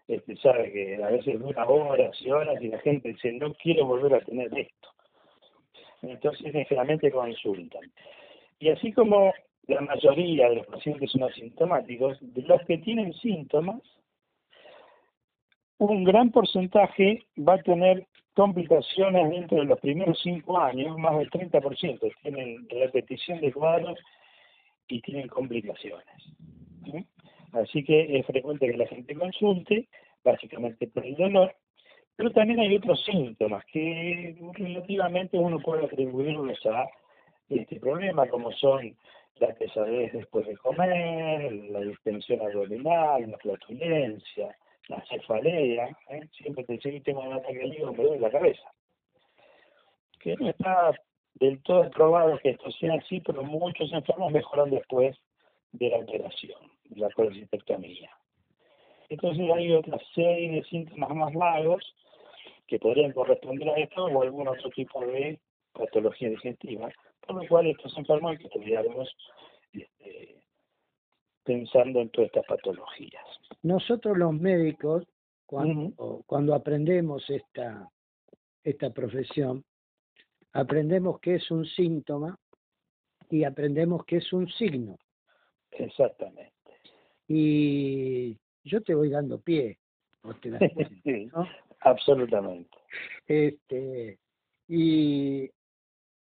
este, 0.08 0.36
sabe 0.36 0.72
que 0.72 1.02
a 1.02 1.08
veces 1.10 1.38
dura 1.40 1.66
horas 1.66 2.16
y 2.20 2.30
horas 2.30 2.60
y 2.60 2.68
la 2.68 2.78
gente 2.80 3.08
dice, 3.08 3.32
no 3.32 3.54
quiero 3.54 3.86
volver 3.86 4.14
a 4.14 4.20
tener 4.20 4.46
esto. 4.58 4.88
Entonces, 6.02 6.52
generalmente 6.52 7.10
consultan. 7.10 7.90
Y 8.58 8.68
así 8.68 8.92
como 8.92 9.32
la 9.68 9.80
mayoría 9.80 10.48
de 10.48 10.56
los 10.56 10.66
pacientes 10.66 11.10
son 11.12 11.22
asintomáticos, 11.22 12.18
de 12.20 12.42
los 12.42 12.60
que 12.66 12.78
tienen 12.78 13.12
síntomas, 13.14 13.80
un 15.78 16.04
gran 16.04 16.30
porcentaje 16.30 17.24
va 17.38 17.54
a 17.54 17.62
tener 17.62 18.06
complicaciones 18.34 19.30
dentro 19.30 19.58
de 19.58 19.64
los 19.64 19.78
primeros 19.80 20.18
cinco 20.22 20.58
años, 20.58 20.96
más 20.98 21.18
del 21.18 21.30
30% 21.30 22.12
tienen 22.22 22.68
repetición 22.68 23.40
de 23.40 23.52
cuadros 23.52 23.98
y 24.88 25.00
tienen 25.00 25.28
complicaciones. 25.28 26.06
Así 27.52 27.84
que 27.84 28.18
es 28.18 28.26
frecuente 28.26 28.70
que 28.70 28.76
la 28.76 28.86
gente 28.86 29.14
consulte, 29.14 29.88
básicamente 30.24 30.86
por 30.86 31.04
el 31.04 31.16
dolor, 31.16 31.54
pero 32.16 32.30
también 32.30 32.60
hay 32.60 32.76
otros 32.76 33.04
síntomas 33.04 33.64
que 33.66 34.36
relativamente 34.54 35.38
uno 35.38 35.58
puede 35.58 35.86
atribuirlos 35.86 36.64
a 36.66 36.88
este 37.48 37.80
problema, 37.80 38.26
como 38.28 38.52
son 38.52 38.96
la 39.40 39.48
pesadez 39.54 40.12
después 40.12 40.46
de 40.46 40.56
comer, 40.56 41.52
la 41.70 41.80
distensión 41.80 42.40
abdominal, 42.40 43.30
la 43.30 43.38
flatulencia, 43.38 44.56
la 44.88 45.04
cefalea, 45.06 45.96
¿eh? 46.08 46.28
siempre 46.32 46.64
te 46.64 46.78
que 46.78 47.00
tengo 47.00 47.20
un 47.20 47.34
ataque 47.34 47.66
hígado, 47.66 47.92
me 47.92 48.04
duele 48.04 48.20
la 48.20 48.30
cabeza. 48.30 48.72
Que 50.20 50.36
no 50.36 50.48
está 50.48 50.92
del 51.34 51.62
todo 51.62 51.90
probado 51.90 52.38
que 52.38 52.50
esto 52.50 52.70
sea 52.72 52.94
así, 52.94 53.20
pero 53.20 53.42
muchos 53.42 53.92
enfermos 53.92 54.32
mejoran 54.32 54.70
después 54.70 55.16
de 55.72 55.88
la 55.88 55.98
operación, 55.98 56.60
de 56.84 57.00
la 57.00 57.10
colecistectomía. 57.10 58.10
Entonces 59.08 59.50
hay 59.52 59.72
otra 59.72 59.98
serie 60.14 60.52
de 60.52 60.64
síntomas 60.64 61.10
más 61.10 61.34
vagos 61.34 61.94
que 62.66 62.78
podrían 62.78 63.12
corresponder 63.12 63.68
a 63.68 63.76
esto 63.76 64.04
o 64.06 64.22
algún 64.22 64.48
otro 64.48 64.70
tipo 64.70 65.04
de 65.04 65.38
patología 65.72 66.30
digestiva, 66.30 66.90
por 67.26 67.42
lo 67.42 67.48
cual 67.48 67.66
estos 67.66 67.96
enfermos 67.96 68.32
hay 68.32 68.38
que 68.38 68.46
estudiarlos 68.46 69.14
este, 69.72 70.36
pensando 71.44 72.00
en 72.00 72.10
todas 72.10 72.28
estas 72.28 72.46
patologías. 72.46 73.31
Nosotros 73.62 74.18
los 74.18 74.34
médicos, 74.34 75.06
cuando, 75.46 76.22
cuando 76.26 76.54
aprendemos 76.54 77.28
esta, 77.30 77.88
esta 78.64 78.90
profesión, 78.90 79.64
aprendemos 80.52 81.20
que 81.20 81.36
es 81.36 81.50
un 81.50 81.64
síntoma 81.64 82.38
y 83.30 83.44
aprendemos 83.44 84.04
que 84.04 84.16
es 84.16 84.32
un 84.32 84.48
signo. 84.48 84.98
Exactamente. 85.70 86.52
Y 87.28 88.36
yo 88.64 88.82
te 88.82 88.94
voy 88.94 89.10
dando 89.10 89.40
pie. 89.40 89.78
sí, 91.04 91.30
absolutamente. 91.80 92.78
Este, 93.26 94.18
y 94.68 95.50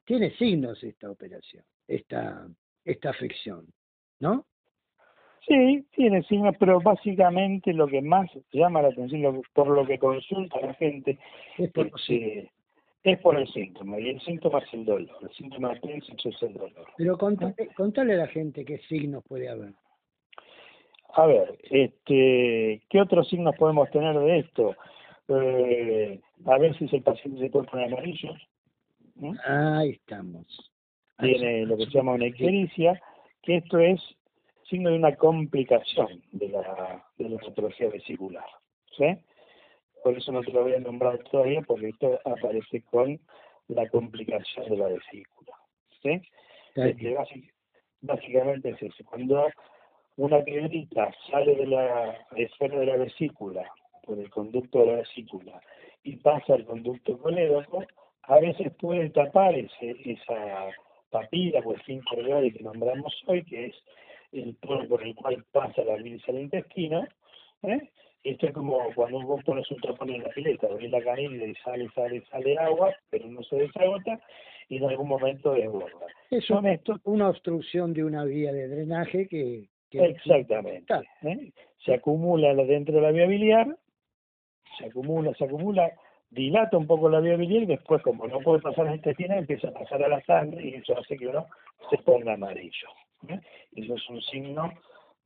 tiene 0.05 0.37
signos 0.37 0.83
esta 0.83 1.11
operación, 1.11 1.65
esta, 1.87 2.49
esta 2.85 3.11
afección, 3.11 3.67
¿no? 4.21 4.47
Sí, 5.47 5.87
tiene 5.95 6.23
signos, 6.25 6.57
pero 6.59 6.81
básicamente 6.81 7.73
lo 7.73 7.87
que 7.87 8.03
más 8.03 8.29
llama 8.53 8.83
la 8.83 8.89
atención, 8.89 9.43
por 9.55 9.69
lo 9.69 9.87
que 9.87 9.99
consulta 9.99 10.61
la 10.61 10.75
gente, 10.75 11.19
es 11.57 11.71
por, 11.71 11.89
es 13.05 13.19
por 13.21 13.39
el 13.39 13.47
síntoma, 13.49 14.01
y 14.01 14.09
el 14.09 14.21
síntoma 14.23 14.59
es 14.59 14.75
el 14.75 14.85
dolor, 14.85 15.17
el 15.23 15.31
síntoma 15.31 15.73
principal 15.75 16.33
es 16.33 16.43
el 16.43 16.55
dolor. 16.55 16.87
Pero 16.97 17.17
contale, 17.17 18.15
a 18.15 18.17
la 18.17 18.27
gente 18.27 18.65
qué 18.65 18.79
signos 18.89 19.23
puede 19.29 19.49
haber. 19.49 19.73
A 21.15 21.27
ver, 21.27 21.57
este, 21.71 22.83
¿qué 22.91 23.01
otros 23.01 23.29
signos 23.29 23.55
podemos 23.57 23.89
tener 23.91 24.19
de 24.19 24.39
esto? 24.41 24.75
Eh, 25.29 26.21
a 26.45 26.59
veces 26.59 26.93
el 26.93 27.03
paciente 27.03 27.41
se 27.41 27.51
puede 27.51 27.69
poner 27.69 27.93
amarillo. 27.93 28.35
Ahí 29.47 29.91
estamos. 29.91 30.73
Tiene 31.21 31.67
lo 31.67 31.77
que 31.77 31.87
se 31.87 31.93
llama 31.93 32.13
una 32.15 32.27
ictericia, 32.27 33.01
que 33.43 33.59
esto 33.59 33.79
es 33.79 34.01
signo 34.69 34.91
de 34.91 34.97
una 34.97 35.15
complicación 35.17 36.23
de 36.33 36.49
la, 36.49 37.05
de 37.19 37.29
la 37.29 37.39
patología 37.39 37.89
vesicular. 37.89 38.47
¿sí? 38.97 39.17
Por 40.03 40.17
eso 40.17 40.33
no 40.33 40.43
te 40.43 40.53
lo 40.53 40.63
voy 40.63 40.75
a 40.75 40.81
nombrar 40.81 41.19
todavía, 41.25 41.63
porque 41.63 41.89
esto 41.89 42.21
aparece 42.25 42.83
con 42.83 43.21
la 43.69 43.89
complicación 43.89 44.69
de 44.69 44.77
la 44.77 44.89
vesícula. 44.89 45.53
¿sí? 46.03 46.21
Este, 46.75 47.17
básicamente 48.01 48.71
es 48.71 48.83
eso. 48.83 49.05
Cuando 49.05 49.47
una 50.17 50.43
piedrita 50.43 51.11
sale 51.31 51.55
de 51.55 51.67
la 51.67 52.27
esfera 52.37 52.79
de 52.79 52.87
la 52.87 52.97
vesícula, 52.97 53.71
por 54.03 54.19
el 54.19 54.31
conducto 54.31 54.81
de 54.81 54.87
la 54.87 54.97
vesícula, 54.99 55.61
y 56.05 56.17
pasa 56.17 56.55
al 56.55 56.65
conducto 56.65 57.19
colédoco, 57.19 57.85
a 58.23 58.39
veces 58.39 58.73
puede 58.79 59.11
tapar 59.11 59.55
ese, 59.55 59.97
esa 60.05 60.69
papila 61.11 61.61
o 61.65 61.75
el 61.75 62.53
que 62.53 62.63
nombramos 62.63 63.15
hoy, 63.27 63.45
que 63.45 63.67
es 63.67 63.75
el 64.43 64.55
polo 64.57 64.87
por 64.89 65.03
el 65.03 65.15
cual 65.15 65.45
pasa 65.53 65.83
la 65.85 65.95
al 65.95 66.07
intestino, 66.07 67.07
¿eh? 67.63 67.91
Esto 68.27 68.47
es 68.49 68.53
como 68.55 68.81
cuando 68.97 69.23
vos 69.23 69.43
pones 69.45 69.71
un 69.71 69.79
tapón 69.79 70.11
en 70.11 70.25
la 70.25 70.31
pileta, 70.31 70.67
ves 70.67 70.91
la 70.91 71.01
caída 71.01 71.47
y 71.47 71.55
sale, 71.57 71.89
sale, 71.95 72.25
sale 72.29 72.59
agua, 72.59 72.93
pero 73.09 73.29
no 73.29 73.41
se 73.45 73.55
desagota 73.55 74.21
y 74.69 74.79
en 74.79 74.85
algún 74.85 75.07
momento 75.07 75.53
desborda. 75.53 76.07
Es 76.31 76.51
una 77.05 77.29
obstrucción 77.29 77.93
de 77.93 78.03
una 78.03 78.25
vía 78.25 78.53
de 78.53 78.67
drenaje 78.67 79.29
que... 79.29 79.69
Exactamente. 79.93 80.93
¿eh? 81.23 81.53
Se 81.85 81.95
acumula 81.95 82.53
dentro 82.55 82.97
de 82.97 83.01
la 83.01 83.13
vía 83.13 83.27
biliar, 83.27 83.77
se 84.77 84.87
acumula, 84.87 85.33
se 85.35 85.45
acumula, 85.45 85.93
dilata 86.29 86.77
un 86.77 86.89
poco 86.89 87.09
la 87.09 87.21
vía 87.21 87.37
biliar 87.37 87.63
y 87.63 87.67
después 87.67 88.03
como 88.03 88.27
no 88.27 88.41
puede 88.41 88.61
pasar 88.61 88.89
al 88.89 88.97
intestino 88.97 89.37
empieza 89.37 89.69
a 89.69 89.73
pasar 89.73 90.03
a 90.03 90.09
la 90.09 90.21
sangre 90.23 90.67
y 90.67 90.75
eso 90.75 90.99
hace 90.99 91.17
que 91.17 91.29
uno 91.29 91.47
se 91.91 91.99
ponga 91.99 92.35
amarillo. 92.35 92.89
¿Eh? 93.31 93.41
Eso 93.73 93.95
es 93.95 94.09
un 94.09 94.21
signo 94.23 94.73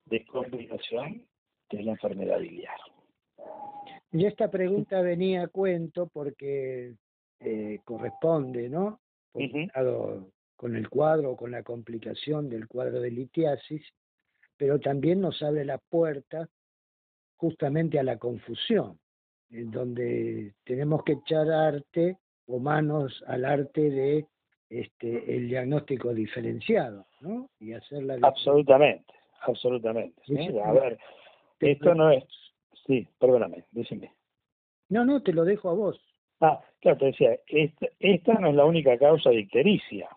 de 0.06 0.24
complicación 0.26 1.26
de 1.70 1.82
la 1.82 1.92
enfermedad 1.92 2.38
biliar. 2.40 2.78
Y 4.12 4.26
esta 4.26 4.50
pregunta 4.50 5.00
venía 5.02 5.44
a 5.44 5.48
cuento 5.48 6.08
porque 6.08 6.94
eh, 7.40 7.78
corresponde, 7.84 8.68
¿no? 8.68 9.00
con 10.56 10.76
el 10.76 10.90
cuadro, 10.90 11.36
con 11.36 11.52
la 11.52 11.62
complicación 11.62 12.50
del 12.50 12.68
cuadro 12.68 13.00
de 13.00 13.10
litiasis, 13.10 13.82
pero 14.58 14.78
también 14.78 15.20
nos 15.20 15.42
abre 15.42 15.64
la 15.64 15.78
puerta 15.78 16.48
justamente 17.36 17.98
a 17.98 18.02
la 18.02 18.18
confusión, 18.18 18.98
en 19.48 19.70
donde 19.70 20.52
tenemos 20.64 21.02
que 21.04 21.12
echar 21.12 21.50
arte 21.50 22.18
o 22.46 22.58
manos 22.58 23.24
al 23.26 23.46
arte 23.46 23.88
de 23.88 24.26
este, 24.70 25.36
el 25.36 25.48
diagnóstico 25.48 26.14
diferenciado, 26.14 27.04
¿no? 27.20 27.50
Y 27.58 27.72
hacer 27.72 28.04
la... 28.04 28.18
Absolutamente, 28.22 29.12
absolutamente. 29.42 30.22
A 30.64 30.72
ver, 30.72 30.98
esto 31.58 31.94
no 31.94 32.10
es... 32.10 32.24
Sí, 32.86 33.06
perdóname, 33.18 33.64
decime. 33.72 34.12
No, 34.88 35.04
no, 35.04 35.22
te 35.22 35.32
lo 35.32 35.44
dejo 35.44 35.70
a 35.70 35.74
vos. 35.74 36.00
Ah, 36.40 36.60
claro, 36.80 36.98
te 36.98 37.06
decía, 37.06 37.38
esta, 37.48 37.86
esta 37.98 38.34
no 38.34 38.48
es 38.48 38.54
la 38.54 38.64
única 38.64 38.96
causa 38.96 39.30
de 39.30 39.40
ictericia. 39.40 40.08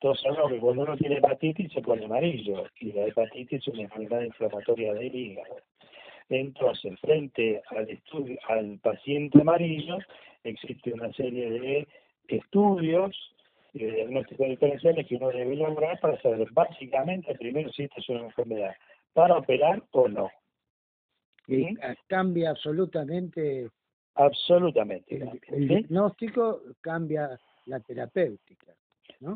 Sabemos 0.00 0.50
que 0.50 0.58
cuando 0.58 0.82
uno 0.82 0.96
tiene 0.96 1.18
hepatitis 1.18 1.72
se 1.72 1.80
pone 1.80 2.04
amarillo, 2.04 2.64
y 2.80 2.92
la 2.92 3.06
hepatitis 3.06 3.60
es 3.60 3.68
una 3.68 3.82
enfermedad 3.82 4.22
inflamatoria 4.22 4.94
del 4.94 5.14
hígado. 5.14 5.56
Entonces, 6.28 6.98
frente 7.00 7.62
al, 7.68 7.88
estudio, 7.88 8.38
al 8.48 8.78
paciente 8.78 9.40
amarillo, 9.40 9.98
existe 10.42 10.92
una 10.92 11.12
serie 11.12 11.50
de 11.50 11.88
estudios 12.28 13.16
y 13.72 13.84
de 13.84 13.90
diagnósticos 13.92 14.48
diferenciales 14.48 15.06
que 15.06 15.16
uno 15.16 15.28
debe 15.28 15.56
lograr 15.56 15.98
para 16.00 16.20
saber 16.20 16.48
básicamente 16.52 17.34
primero 17.34 17.70
si 17.72 17.84
esta 17.84 18.00
es 18.00 18.08
una 18.08 18.20
enfermedad 18.20 18.74
para 19.12 19.36
operar 19.36 19.82
o 19.92 20.08
no. 20.08 20.30
Y 21.46 21.74
cambia 22.06 22.50
absolutamente. 22.50 23.68
Absolutamente. 24.14 25.22
El, 25.48 25.68
diagnóstico 25.68 26.60
cambia 26.80 27.38
la 27.66 27.80
terapéutica. 27.80 28.74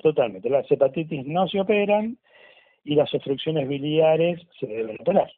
Totalmente. 0.03 0.51
Las 0.51 0.71
hepatitis 0.71 1.27
no 1.27 1.49
se 1.49 1.61
operan 1.61 2.19
y 2.85 2.95
las 2.95 3.13
obstrucciones 3.15 3.69
biliares 3.69 4.41
se 4.61 4.67
deben 4.67 4.97
operar. 5.01 5.31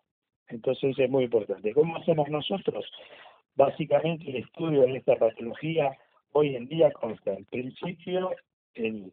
Entonces 0.49 0.99
es 0.99 1.11
muy 1.11 1.25
importante. 1.25 1.73
¿Cómo 1.73 1.97
hacemos 1.97 2.29
nosotros? 2.29 2.91
Básicamente 3.55 4.29
el 4.31 4.37
estudio 4.37 4.83
de 4.83 4.97
esta 4.97 5.17
patología 5.17 5.97
hoy 6.33 6.57
en 6.57 6.67
día 6.69 6.93
consta 6.93 7.33
en 7.33 7.45
principio 7.47 8.31
el, 8.75 9.13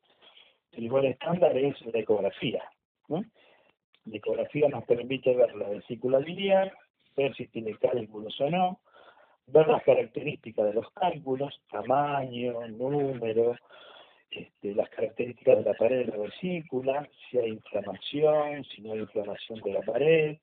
el 0.74 0.90
buen 0.90 1.06
estándar 1.06 1.58
es 1.58 1.80
la 1.86 2.00
ecografía. 2.00 2.64
La 3.08 4.18
ecografía 4.18 4.68
nos 4.70 4.84
permite 4.86 5.36
ver 5.36 5.56
la 5.56 5.70
vesícula 5.70 6.20
biliar, 6.20 6.72
ver 7.16 7.36
si 7.36 7.48
tiene 7.48 7.76
cálculos 7.78 8.40
o 8.42 8.50
no, 8.50 8.80
ver 9.48 9.68
las 9.68 9.84
características 9.84 10.66
de 10.66 10.74
los 10.74 10.92
cálculos, 10.92 11.62
tamaño, 11.70 12.68
número, 12.68 13.56
este, 14.32 14.76
las 14.76 14.90
características 14.90 15.58
de 15.58 15.64
la 15.64 15.74
pared 15.74 16.06
de 16.06 16.12
la 16.12 16.18
vesícula, 16.18 17.08
si 17.30 17.38
hay 17.38 17.52
inflamación, 17.52 18.64
si 18.66 18.82
no 18.82 18.94
hay 18.94 19.00
inflamación 19.00 19.62
de 19.62 19.74
la 19.74 19.82
pared, 19.82 20.38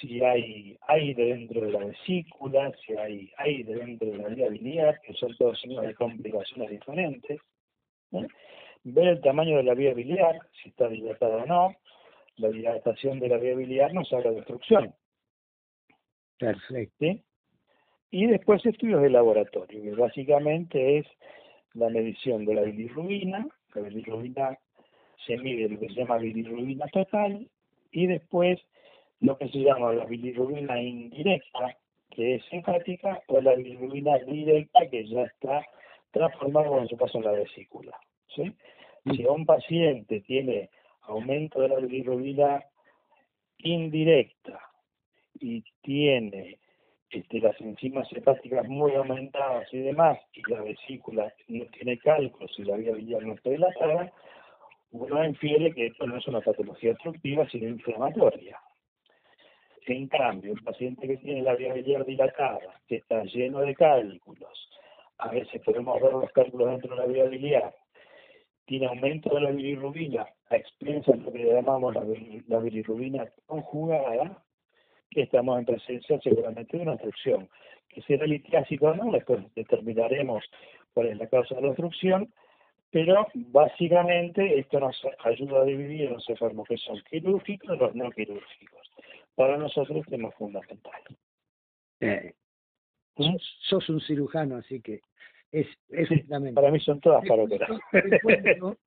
si 0.00 0.22
hay 0.22 0.76
aire 0.88 1.24
dentro 1.24 1.60
de 1.60 1.72
la 1.72 1.84
vesícula, 1.84 2.72
si 2.84 2.96
hay 2.96 3.30
aire 3.38 3.74
dentro 3.74 4.08
de 4.10 4.18
la 4.18 4.28
vía 4.28 4.48
biliar, 4.48 5.00
que 5.00 5.14
son 5.14 5.36
todos 5.36 5.60
signos 5.60 5.86
de 5.86 5.94
complicaciones 5.94 6.70
diferentes. 6.70 7.40
¿Eh? 8.12 8.26
Ver 8.84 9.08
el 9.08 9.20
tamaño 9.20 9.56
de 9.56 9.64
la 9.64 9.74
vía 9.74 9.92
biliar, 9.94 10.40
si 10.62 10.70
está 10.70 10.88
dilatada 10.88 11.42
o 11.42 11.46
no. 11.46 11.74
La 12.36 12.48
dilatación 12.48 13.18
de 13.18 13.28
la 13.28 13.36
vía 13.36 13.54
biliar 13.54 13.92
nos 13.92 14.12
habla 14.12 14.30
de 14.30 14.38
obstrucción. 14.38 14.94
Perfecto. 16.38 17.06
Y 18.10 18.26
después 18.26 18.64
estudios 18.64 19.02
de 19.02 19.10
laboratorio, 19.10 19.82
que 19.82 19.90
básicamente 19.90 20.98
es 20.98 21.06
la 21.74 21.90
medición 21.90 22.44
de 22.46 22.54
la 22.54 22.62
bilirrubina. 22.62 23.46
La 23.74 23.82
bilirrubina 23.82 24.58
se 25.26 25.36
mide 25.36 25.68
lo 25.68 25.78
que 25.78 25.88
se 25.88 25.94
llama 25.94 26.18
bilirrubina 26.18 26.86
total 26.88 27.46
y 27.90 28.06
después 28.06 28.60
lo 29.20 29.36
que 29.36 29.48
se 29.48 29.58
llama 29.58 29.92
la 29.92 30.04
bilirrubina 30.04 30.80
indirecta, 30.80 31.76
que 32.10 32.36
es 32.36 32.44
hepática, 32.50 33.20
o 33.26 33.40
la 33.40 33.54
bilirrubina 33.54 34.16
directa, 34.18 34.88
que 34.90 35.06
ya 35.06 35.24
está 35.24 35.66
transformada 36.10 36.68
cuando 36.68 36.88
se 36.88 36.96
pasa 36.96 37.18
en 37.18 37.24
la 37.24 37.32
vesícula. 37.32 37.98
¿sí? 38.34 38.52
Si 39.14 39.24
un 39.24 39.46
paciente 39.46 40.20
tiene 40.20 40.70
aumento 41.02 41.60
de 41.60 41.68
la 41.68 41.76
bilirrubina 41.76 42.62
indirecta 43.58 44.60
y 45.40 45.62
tiene 45.82 46.58
este, 47.10 47.40
las 47.40 47.58
enzimas 47.60 48.06
hepáticas 48.12 48.68
muy 48.68 48.94
aumentadas 48.94 49.72
y 49.72 49.78
demás, 49.78 50.18
y 50.32 50.42
la 50.50 50.60
vesícula 50.62 51.32
no 51.48 51.64
tiene 51.66 51.98
cálculos 51.98 52.52
y 52.58 52.64
la 52.64 52.76
vía 52.76 52.92
biliar 52.92 53.22
no 53.22 53.34
está 53.34 53.50
dilatada, 53.50 54.12
uno 54.90 55.24
infiere 55.24 55.72
que 55.72 55.86
esto 55.86 56.06
no 56.06 56.16
es 56.16 56.26
una 56.26 56.40
patología 56.40 56.92
obstructiva, 56.92 57.48
sino 57.48 57.68
inflamatoria. 57.68 58.58
En 59.86 60.06
cambio, 60.08 60.52
el 60.52 60.62
paciente 60.62 61.06
que 61.06 61.16
tiene 61.16 61.42
la 61.42 61.54
vía 61.54 61.72
biliar 61.72 62.04
dilatada, 62.04 62.78
que 62.86 62.96
está 62.96 63.24
lleno 63.24 63.60
de 63.60 63.74
cálculos, 63.74 64.68
a 65.18 65.28
veces 65.28 65.60
podemos 65.62 66.00
ver 66.00 66.12
los 66.12 66.30
cálculos 66.32 66.70
dentro 66.70 66.94
de 66.94 66.96
la 66.96 67.06
vía 67.06 67.24
biliar, 67.24 67.74
tiene 68.68 68.86
aumento 68.86 69.34
de 69.34 69.40
la 69.40 69.50
bilirrubina 69.50 70.26
a 70.50 70.56
expensas 70.56 71.18
de 71.18 71.24
lo 71.24 71.32
que 71.32 71.44
llamamos 71.44 71.94
la, 71.94 72.58
bilirrubina 72.60 73.26
conjugada, 73.46 74.42
que 75.10 75.22
estamos 75.22 75.58
en 75.58 75.64
presencia 75.64 76.20
seguramente 76.20 76.76
de 76.76 76.82
una 76.82 76.92
obstrucción. 76.92 77.48
Que 77.88 78.02
será 78.02 78.26
litiásico 78.26 78.88
o 78.88 78.94
no, 78.94 79.10
después 79.10 79.42
determinaremos 79.54 80.44
cuál 80.92 81.08
es 81.08 81.16
la 81.16 81.26
causa 81.28 81.54
de 81.54 81.62
la 81.62 81.68
obstrucción, 81.68 82.32
Pero 82.90 83.26
básicamente 83.34 84.58
esto 84.58 84.80
nos 84.80 85.00
ayuda 85.24 85.62
a 85.62 85.64
dividir 85.64 86.10
los 86.10 86.28
enfermos 86.28 86.68
que 86.68 86.76
son 86.76 87.00
quirúrgicos 87.10 87.74
y 87.74 87.78
los 87.78 87.94
no 87.94 88.10
quirúrgicos. 88.10 88.90
Para 89.34 89.56
nosotros 89.56 90.04
es 90.10 90.18
lo 90.18 90.30
fundamental. 90.32 91.02
Eh, 92.00 92.34
¿Mm? 93.18 93.36
sos 93.68 93.88
un 93.88 94.00
cirujano, 94.00 94.56
así 94.56 94.80
que 94.80 95.00
es, 95.50 95.66
es 95.88 96.08
Para 96.54 96.70
mí 96.70 96.80
son 96.80 97.00
todas 97.00 97.26
para 97.26 97.42
operar. 97.42 97.68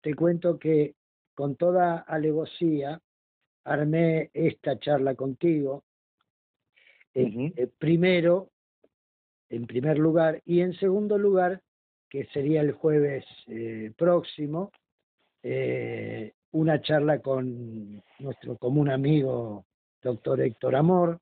Te 0.00 0.14
cuento, 0.14 0.58
que 0.58 0.94
con 1.34 1.56
toda 1.56 1.98
alevosía 1.98 3.00
armé 3.64 4.30
esta 4.34 4.78
charla 4.78 5.14
contigo. 5.14 5.84
Eh, 7.14 7.52
eh, 7.56 7.68
primero, 7.78 8.50
en 9.48 9.66
primer 9.66 9.98
lugar, 9.98 10.42
y 10.44 10.60
en 10.60 10.74
segundo 10.74 11.16
lugar, 11.16 11.62
que 12.08 12.26
sería 12.26 12.60
el 12.60 12.72
jueves 12.72 13.24
eh, 13.46 13.92
próximo, 13.96 14.70
una 16.52 16.80
charla 16.80 17.18
con 17.20 18.02
nuestro 18.18 18.56
común 18.56 18.88
amigo, 18.88 19.66
doctor 20.02 20.40
Héctor 20.40 20.76
Amor, 20.76 21.20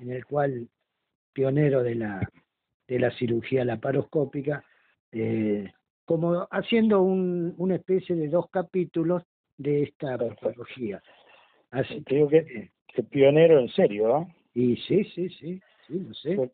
en 0.00 0.10
el 0.10 0.24
cual, 0.24 0.68
pionero 1.32 1.82
de 1.82 1.94
la 1.94 2.30
de 2.90 2.98
la 2.98 3.12
cirugía 3.12 3.64
laparoscópica, 3.64 4.64
eh, 5.12 5.70
como 6.04 6.48
haciendo 6.50 7.02
un, 7.02 7.54
una 7.56 7.76
especie 7.76 8.16
de 8.16 8.28
dos 8.28 8.50
capítulos 8.50 9.22
de 9.58 9.84
esta 9.84 10.18
patología. 10.18 11.00
Así 11.70 12.02
Creo 12.02 12.26
que, 12.26 12.70
que 12.88 13.02
pionero 13.04 13.60
en 13.60 13.68
serio, 13.68 14.16
¿ah? 14.16 14.26
Y 14.54 14.76
sí, 14.76 15.04
sí, 15.14 15.28
sí, 15.28 15.60
sí, 15.86 15.94
no 15.94 16.12
sé. 16.14 16.50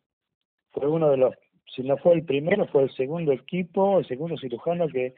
Fue, 0.71 0.87
uno 0.87 1.09
de 1.09 1.17
los, 1.17 1.33
si 1.75 1.81
no 1.81 1.97
fue 1.97 2.13
el 2.13 2.23
primero, 2.23 2.67
fue 2.67 2.83
el 2.83 2.91
segundo 2.91 3.31
equipo, 3.31 3.97
el 3.97 4.07
segundo 4.07 4.37
cirujano 4.37 4.87
que 4.87 5.15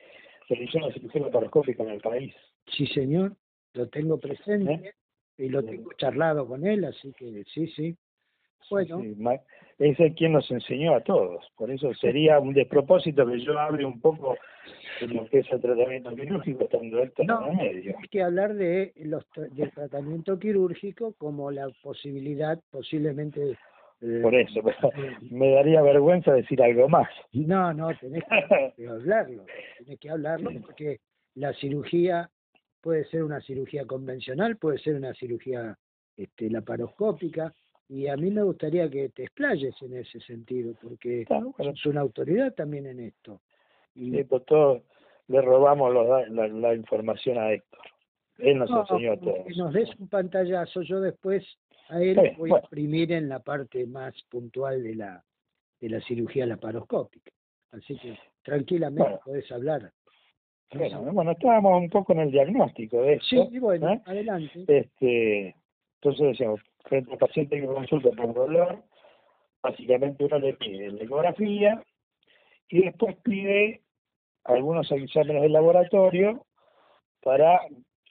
realizó 0.48 0.80
la 0.80 0.94
cirugía 0.94 1.24
laparoscópica 1.24 1.84
en 1.84 1.90
el 1.90 2.00
país. 2.00 2.34
Sí, 2.78 2.88
señor, 2.88 3.36
lo 3.74 3.90
tengo 3.90 4.18
presente 4.20 4.74
¿Eh? 4.74 4.94
y 5.38 5.50
lo 5.50 5.64
tengo 5.64 5.92
charlado 5.98 6.48
con 6.48 6.66
él, 6.66 6.86
así 6.86 7.12
que 7.12 7.44
sí, 7.54 7.68
sí. 7.76 7.98
Bueno. 8.70 9.02
es 9.80 10.00
el 10.00 10.14
quien 10.14 10.34
nos 10.34 10.50
enseñó 10.52 10.96
a 10.96 11.02
todos. 11.02 11.46
Por 11.58 11.72
eso 11.72 11.94
sería 11.96 12.40
un 12.40 12.54
despropósito 12.54 13.26
que 13.26 13.40
yo 13.40 13.58
hable 13.58 13.86
un 13.86 14.00
poco 14.00 14.38
de 15.00 15.08
lo 15.08 15.26
que 15.28 15.40
es 15.40 15.52
el 15.52 15.62
tratamiento 15.62 16.16
quirúrgico 16.16 16.64
estando 16.66 17.02
esto 17.02 17.24
no, 17.24 17.48
en 17.48 17.58
medio. 17.58 17.96
Hay 17.98 18.08
que 18.10 18.22
hablar 18.22 18.54
de 18.54 18.94
los 18.98 19.26
del 19.52 19.72
tratamiento 19.72 20.38
quirúrgico 20.38 21.14
como 21.18 21.52
la 21.52 21.70
posibilidad 21.82 22.60
posiblemente 22.70 23.58
eh, 24.02 24.20
por 24.22 24.34
eso, 24.34 24.62
me 25.30 25.52
daría 25.52 25.82
vergüenza 25.82 26.32
decir 26.34 26.62
algo 26.62 26.88
más. 26.88 27.10
No, 27.34 27.74
no, 27.74 27.90
tenés 27.98 28.24
que 28.78 28.88
hablarlo, 28.88 29.46
tenés 29.78 30.00
que 30.00 30.10
hablarlo 30.10 30.52
porque 30.62 31.00
la 31.36 31.54
cirugía 31.54 32.30
puede 32.82 33.04
ser 33.06 33.24
una 33.24 33.42
cirugía 33.42 33.86
convencional, 33.86 34.56
puede 34.58 34.78
ser 34.80 34.96
una 34.96 35.14
cirugía 35.14 35.78
este, 36.16 36.50
laparoscópica, 36.50 37.54
y 37.90 38.08
a 38.08 38.16
mí 38.16 38.30
me 38.30 38.44
gustaría 38.44 38.88
que 38.88 39.10
te 39.10 39.24
explayes 39.24 39.76
en 39.82 39.98
ese 39.98 40.20
sentido, 40.22 40.76
porque 40.80 41.26
es 41.58 41.86
una 41.88 42.02
autoridad 42.02 42.54
también 42.54 42.86
en 42.86 43.00
esto. 43.00 43.42
Y 43.96 44.24
pues 44.24 44.46
todos 44.46 44.84
le 45.28 45.42
robamos 45.42 45.94
la, 46.30 46.76
información 46.76 47.40
a 47.40 47.52
Héctor. 47.52 47.82
Él 48.38 48.60
nos 48.60 48.70
enseñó 48.70 49.14
a 49.14 49.18
todos. 49.18 49.46
Que 49.48 49.56
nos 49.56 49.74
des 49.74 49.90
un 50.00 50.08
pantallazo, 50.08 50.84
yo 50.84 51.02
después 51.02 51.44
a 51.90 52.00
él 52.00 52.36
voy 52.38 52.52
a 52.52 52.60
exprimir 52.60 53.12
en 53.12 53.28
la 53.28 53.40
parte 53.40 53.86
más 53.88 54.14
puntual 54.30 54.84
de 54.84 54.96
la 54.96 55.24
de 55.82 55.90
la 55.90 56.02
cirugía 56.02 56.46
laparoscópica. 56.46 57.32
Así 57.72 57.98
que 57.98 58.18
tranquilamente 58.44 59.20
puedes 59.26 59.52
hablar. 59.52 59.92
Bueno, 60.74 61.02
bueno, 61.12 61.32
estábamos 61.32 61.82
un 61.82 61.90
poco 61.90 62.14
en 62.14 62.20
el 62.20 62.32
diagnóstico 62.32 63.02
de 63.02 63.14
eso. 63.14 63.50
Sí, 63.50 63.58
bueno, 63.58 63.94
¿eh? 63.94 64.02
adelante. 64.06 64.66
Este, 64.68 65.56
entonces 65.96 66.28
decíamos, 66.28 66.60
frente 66.86 67.12
al 67.12 67.18
paciente 67.18 67.60
que 67.60 67.68
consulta 67.68 68.10
por 68.12 68.34
dolor, 68.34 68.84
básicamente 69.62 70.26
uno 70.26 70.40
le 70.40 70.54
pide 70.54 70.92
la 70.92 71.04
ecografía 71.04 71.84
y 72.70 72.84
después 72.84 73.16
pide 73.24 73.82
algunos 74.44 74.92
exámenes 74.92 75.42
de 75.42 75.50
laboratorio 75.50 76.46
para 77.22 77.62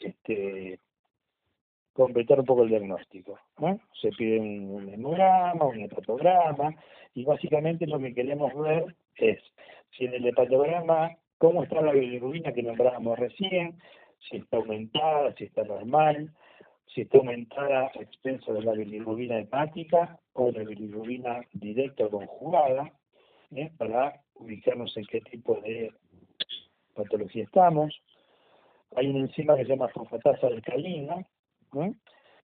este, 0.00 0.78
completar 1.92 2.38
un 2.38 2.46
poco 2.46 2.62
el 2.62 2.68
diagnóstico. 2.68 3.40
Se 4.00 4.10
pide 4.10 4.38
un, 4.38 4.88
hemograma, 4.88 5.64
un 5.64 5.80
hepatograma, 5.80 6.74
y 7.14 7.24
básicamente 7.24 7.86
lo 7.86 7.98
que 7.98 8.14
queremos 8.14 8.54
ver 8.54 8.94
es 9.16 9.40
si 9.96 10.04
en 10.04 10.14
el 10.14 10.26
hepatograma, 10.26 11.16
cómo 11.38 11.64
está 11.64 11.80
la 11.80 11.92
bilirrubina 11.92 12.52
que 12.52 12.62
nombrábamos 12.62 13.18
recién, 13.18 13.80
si 14.28 14.36
está 14.36 14.58
aumentada, 14.58 15.34
si 15.34 15.44
está 15.44 15.64
normal, 15.64 16.32
si 16.94 17.02
está 17.02 17.18
aumentada 17.18 17.90
a 17.94 18.02
expenso 18.02 18.52
de 18.54 18.62
la 18.62 18.72
bilirrubina 18.72 19.38
hepática 19.38 20.18
o 20.32 20.50
la 20.50 20.64
bilirrubina 20.64 21.40
directa 21.52 22.08
conjugada, 22.08 22.92
¿eh? 23.54 23.70
para 23.76 24.20
ubicarnos 24.34 24.96
en 24.96 25.04
qué 25.06 25.20
tipo 25.20 25.60
de 25.60 25.92
patología 26.94 27.44
estamos. 27.44 27.94
Hay 28.96 29.08
una 29.08 29.20
enzima 29.20 29.56
que 29.56 29.64
se 29.64 29.70
llama 29.70 29.88
fosfatasa 29.88 30.46
alcalina, 30.46 31.26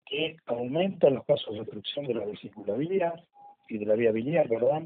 que 0.07 0.37
aumenta 0.47 1.09
los 1.11 1.25
casos 1.25 1.55
de 1.55 1.61
obstrucción 1.61 2.07
de 2.07 2.15
la 2.15 2.27
vesícula 2.27 2.77
y 3.69 3.79
de 3.79 3.87
la 3.87 3.95
vía 3.95 4.13
biliar, 4.13 4.49
¿verdad? 4.49 4.83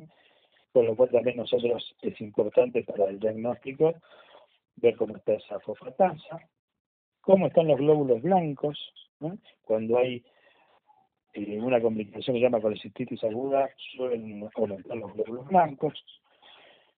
Con 0.73 0.87
lo 0.87 0.95
cual 0.95 1.11
también 1.11 1.39
nosotros 1.39 1.97
es 2.03 2.21
importante 2.21 2.85
para 2.85 3.07
el 3.07 3.19
diagnóstico 3.19 3.95
ver 4.77 4.97
cómo 4.97 5.17
está 5.17 5.35
esa 5.35 5.59
fosfatasa, 5.61 6.39
cómo 7.21 7.49
están 7.49 7.67
los 7.67 7.79
glóbulos 7.79 8.23
blancos, 8.23 8.79
cuando 9.63 9.99
hay 9.99 10.25
eh, 11.35 11.59
una 11.61 11.81
complicación 11.81 12.35
que 12.35 12.41
se 12.41 12.45
llama 12.45 12.61
colecistitis 12.61 13.23
aguda, 13.25 13.69
suelen 13.97 14.49
aumentar 14.55 14.97
los 14.97 15.13
glóbulos 15.15 15.47
blancos. 15.49 16.05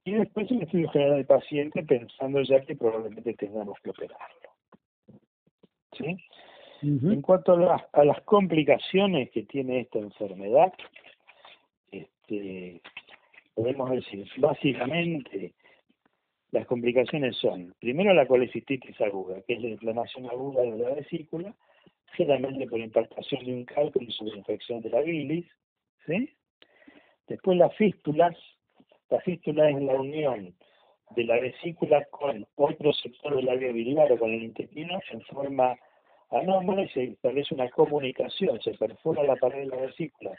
Y 0.04 0.12
después 0.12 0.50
el 0.50 0.62
estudio 0.62 0.88
general 0.90 1.16
del 1.16 1.26
paciente 1.26 1.82
pensando 1.82 2.42
ya 2.42 2.60
que 2.60 2.76
probablemente 2.76 3.34
tengamos 3.34 3.78
que 3.80 3.90
operarlo. 3.90 4.50
¿Sí? 5.92 6.16
En 6.82 7.20
cuanto 7.20 7.52
a, 7.70 7.88
a, 7.92 8.04
las 8.04 8.22
complicaciones 8.22 9.30
que 9.32 9.42
tiene 9.42 9.80
esta 9.80 9.98
enfermedad, 9.98 10.72
este, 11.92 12.80
podemos 13.54 13.90
decir, 13.90 14.26
básicamente, 14.38 15.52
las 16.52 16.66
complicaciones 16.66 17.36
son, 17.36 17.74
primero 17.78 18.14
la 18.14 18.26
colecistitis 18.26 18.98
aguda, 19.02 19.42
que 19.42 19.54
es 19.54 19.60
la 19.60 19.68
inflamación 19.68 20.26
aguda 20.26 20.62
de 20.62 20.78
la 20.78 20.94
vesícula, 20.94 21.54
generalmente 22.12 22.66
por 22.66 22.80
impactación 22.80 23.44
de 23.44 23.52
un 23.52 23.64
cálculo 23.64 24.06
y 24.08 24.12
sobreinfección 24.12 24.80
de 24.80 24.90
la 24.90 25.00
bilis. 25.00 25.46
Después 27.28 27.56
las 27.58 27.74
fístulas, 27.76 28.36
la 29.08 29.20
fístula 29.20 29.70
es 29.70 29.80
la 29.82 29.94
unión 29.94 30.54
de 31.10 31.24
la 31.24 31.40
vesícula 31.40 32.04
con 32.06 32.46
otro 32.56 32.92
sector 32.92 33.36
de 33.36 33.42
la 33.42 33.54
vía 33.54 33.72
biliar 33.72 34.10
o 34.12 34.18
con 34.18 34.30
el 34.30 34.42
intestino 34.42 35.00
en 35.10 35.20
forma 35.22 35.76
anómala 36.30 36.82
y 36.82 36.88
se 36.90 37.04
establece 37.04 37.54
una 37.54 37.68
comunicación, 37.70 38.60
se 38.60 38.74
perfora 38.74 39.22
la 39.24 39.36
pared 39.36 39.60
de 39.60 39.66
la 39.66 39.76
vesícula 39.76 40.32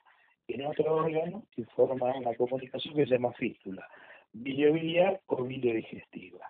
en 0.48 0.66
otro 0.66 0.96
órgano 0.96 1.44
y 1.56 1.64
forma 1.64 2.16
una 2.16 2.36
comunicación 2.36 2.96
que 2.96 3.06
se 3.06 3.14
llama 3.14 3.34
fístula, 3.34 3.88
biliobiliar 4.34 5.20
o 5.28 5.44
biliodigestiva. 5.44 6.48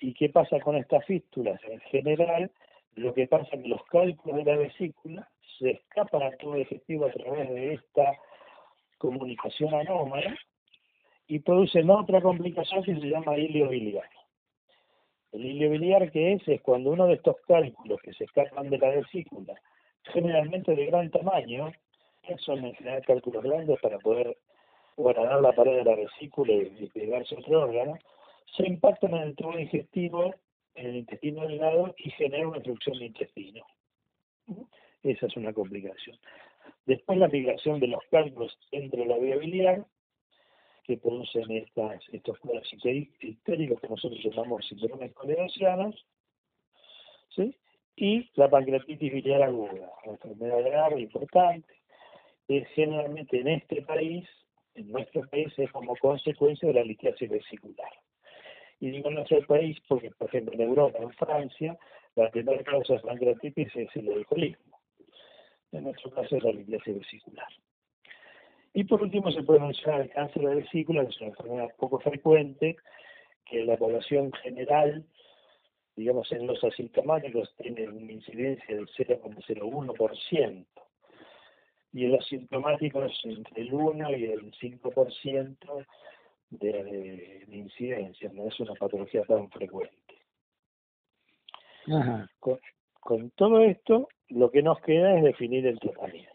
¿Y 0.00 0.14
qué 0.14 0.28
pasa 0.28 0.58
con 0.60 0.76
estas 0.76 1.04
fístulas? 1.06 1.60
En 1.64 1.80
general, 1.80 2.50
lo 2.96 3.14
que 3.14 3.26
pasa 3.26 3.48
es 3.52 3.62
que 3.62 3.68
los 3.68 3.82
cálculos 3.84 4.44
de 4.44 4.44
la 4.44 4.58
vesícula 4.58 5.28
se 5.58 5.70
escapan 5.70 6.22
a 6.22 6.36
todo 6.36 6.54
digestivo 6.54 7.06
a 7.06 7.10
través 7.10 7.48
de 7.48 7.74
esta 7.74 8.18
comunicación 8.98 9.74
anómala 9.74 10.36
y 11.26 11.38
producen 11.38 11.88
otra 11.90 12.20
complicación 12.20 12.82
que 12.84 12.94
se 12.94 13.08
llama 13.08 13.36
hilio 13.36 13.68
biliar. 13.68 14.08
El 15.32 15.46
hilio 15.46 15.70
biliar 15.70 16.10
que 16.10 16.34
es 16.34 16.46
es 16.46 16.60
cuando 16.60 16.90
uno 16.90 17.06
de 17.06 17.14
estos 17.14 17.36
cálculos 17.48 18.00
que 18.02 18.12
se 18.12 18.24
escapan 18.24 18.68
de 18.68 18.78
la 18.78 18.90
vesícula, 18.90 19.54
generalmente 20.12 20.74
de 20.74 20.86
gran 20.86 21.10
tamaño, 21.10 21.72
son 22.38 22.64
en 22.64 22.74
general 22.74 23.04
cálculos 23.06 23.42
grandes 23.42 23.80
para 23.80 23.98
poder 23.98 24.36
guardar 24.96 25.40
la 25.40 25.52
pared 25.52 25.76
de 25.76 25.84
la 25.84 25.96
vesícula 25.96 26.52
y 26.52 26.88
pegarse 26.92 27.34
otro 27.36 27.62
órgano, 27.62 27.98
se 28.56 28.66
impactan 28.66 29.14
en 29.14 29.22
el 29.22 29.36
tubo 29.36 29.56
digestivo 29.56 30.34
en 30.74 30.86
el 30.86 30.96
intestino 30.96 31.46
delgado 31.46 31.94
y 31.98 32.10
genera 32.10 32.48
una 32.48 32.58
obstrucción 32.58 32.94
del 32.98 33.08
intestino. 33.08 33.64
Esa 35.02 35.26
es 35.26 35.36
una 35.36 35.52
complicación. 35.52 36.18
Después 36.86 37.18
la 37.18 37.28
migración 37.28 37.80
de 37.80 37.88
los 37.88 38.02
cálculos 38.10 38.58
entre 38.70 39.06
la 39.06 39.18
vía 39.18 39.36
biliar, 39.36 39.86
que 40.84 40.96
producen 40.96 41.50
estas, 41.52 42.02
estos 42.12 42.38
cuadros 42.38 42.68
histéricos 42.72 43.80
que 43.80 43.88
nosotros 43.88 44.20
llamamos 44.24 44.66
síndromes 44.66 45.12
colerosianos, 45.12 46.06
¿sí? 47.36 47.56
y 47.96 48.28
la 48.34 48.48
pancreatitis 48.48 49.12
biliar 49.12 49.42
aguda, 49.42 49.90
una 50.04 50.14
enfermedad 50.14 50.64
grave, 50.64 51.00
importante, 51.00 51.74
que 52.48 52.64
generalmente 52.74 53.40
en 53.40 53.48
este 53.48 53.82
país, 53.82 54.28
en 54.74 54.90
nuestro 54.90 55.28
país, 55.28 55.52
es 55.56 55.70
como 55.70 55.94
consecuencia 55.96 56.68
de 56.68 56.74
la 56.74 56.84
litiasis 56.84 57.30
vesicular. 57.30 57.92
Y 58.82 58.90
digo 58.90 59.12
nuestro 59.12 59.40
país 59.46 59.78
porque, 59.86 60.10
por 60.10 60.26
ejemplo, 60.26 60.54
en 60.54 60.62
Europa, 60.62 60.98
en 61.00 61.12
Francia, 61.12 61.78
la 62.16 62.28
primera 62.32 62.64
causa 62.64 62.94
de 62.94 62.98
pancreatitis 62.98 63.76
es 63.76 63.88
el 63.94 64.12
alcoholismo. 64.12 64.80
En 65.70 65.84
nuestro 65.84 66.10
caso 66.10 66.36
es 66.36 66.42
la 66.42 66.50
litiasis 66.50 66.98
vesicular. 66.98 67.46
Y 68.74 68.82
por 68.82 69.00
último 69.00 69.30
se 69.30 69.44
puede 69.44 69.60
mencionar 69.60 70.00
el 70.00 70.10
cáncer 70.10 70.42
de 70.42 70.56
vesícula, 70.56 71.04
que 71.04 71.10
es 71.10 71.20
una 71.20 71.30
enfermedad 71.30 71.68
poco 71.78 72.00
frecuente, 72.00 72.76
que 73.48 73.64
la 73.64 73.76
población 73.76 74.32
general, 74.42 75.06
digamos 75.94 76.32
en 76.32 76.48
los 76.48 76.64
asintomáticos, 76.64 77.54
tiene 77.58 77.88
una 77.88 78.10
incidencia 78.10 78.74
del 78.74 78.88
0,01%, 78.88 80.66
y 81.92 82.04
en 82.04 82.10
los 82.10 82.26
sintomáticos 82.26 83.12
entre 83.22 83.62
el 83.62 83.72
1 83.72 84.16
y 84.16 84.24
el 84.24 84.50
5% 84.50 85.86
de, 86.60 86.84
de, 86.84 87.44
de 87.46 87.56
incidencia, 87.56 88.30
no 88.32 88.46
es 88.48 88.60
una 88.60 88.74
patología 88.74 89.22
tan 89.24 89.50
frecuente. 89.50 89.96
Con, 92.38 92.58
con 93.00 93.30
todo 93.30 93.60
esto, 93.60 94.08
lo 94.28 94.50
que 94.50 94.62
nos 94.62 94.80
queda 94.80 95.16
es 95.16 95.24
definir 95.24 95.66
el 95.66 95.80
tratamiento. 95.80 96.30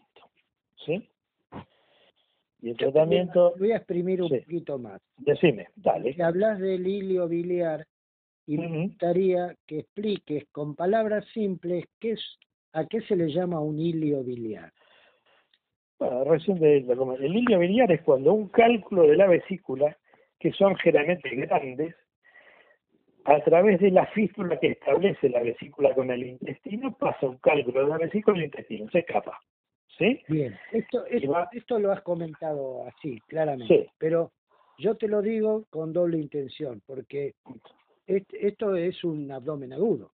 ¿Sí? 0.84 1.08
Y 2.60 2.70
el 2.70 2.76
tratamiento... 2.76 3.54
Voy 3.58 3.72
a 3.72 3.76
exprimir 3.76 4.20
un 4.20 4.28
poquito 4.28 4.78
más. 4.78 5.00
Decime, 5.18 5.68
dale. 5.76 6.12
Si 6.12 6.20
hablas 6.20 6.58
del 6.58 6.86
hilio 6.86 7.28
biliar, 7.28 7.86
y 8.46 8.58
me 8.58 8.86
gustaría 8.86 9.54
que 9.66 9.80
expliques 9.80 10.46
con 10.52 10.74
palabras 10.74 11.24
simples 11.32 11.84
qué 12.00 12.12
es, 12.12 12.38
a 12.72 12.86
qué 12.86 13.00
se 13.02 13.14
le 13.14 13.28
llama 13.28 13.60
un 13.60 13.78
hilio 13.78 14.22
biliar. 14.24 14.72
Bueno, 15.98 16.24
recién 16.24 16.58
de 16.58 16.78
el 16.78 17.36
hilio 17.36 17.58
biliar 17.58 17.92
es 17.92 18.02
cuando 18.02 18.32
un 18.32 18.48
cálculo 18.48 19.02
de 19.02 19.16
la 19.16 19.26
vesícula, 19.26 19.96
que 20.38 20.52
son 20.52 20.76
generalmente 20.76 21.28
grandes, 21.30 21.94
a 23.24 23.40
través 23.40 23.80
de 23.80 23.90
la 23.90 24.06
fístula 24.06 24.58
que 24.58 24.68
establece 24.68 25.28
la 25.28 25.42
vesícula 25.42 25.94
con 25.94 26.10
el 26.10 26.26
intestino, 26.26 26.96
pasa 26.96 27.26
un 27.26 27.36
cálculo 27.38 27.82
de 27.82 27.88
la 27.88 27.98
vesícula 27.98 28.38
al 28.38 28.44
intestino, 28.44 28.88
se 28.90 29.00
escapa. 29.00 29.38
¿Sí? 29.98 30.22
Bien, 30.28 30.56
esto, 30.72 31.04
esto, 31.06 31.78
lo 31.78 31.90
has 31.90 32.02
comentado 32.02 32.86
así, 32.86 33.20
claramente, 33.26 33.90
pero 33.98 34.30
yo 34.78 34.96
te 34.96 35.08
lo 35.08 35.20
digo 35.20 35.64
con 35.70 35.92
doble 35.92 36.18
intención, 36.18 36.80
porque 36.86 37.34
esto 38.06 38.76
es 38.76 39.02
un 39.02 39.30
abdomen 39.32 39.72
agudo. 39.72 40.12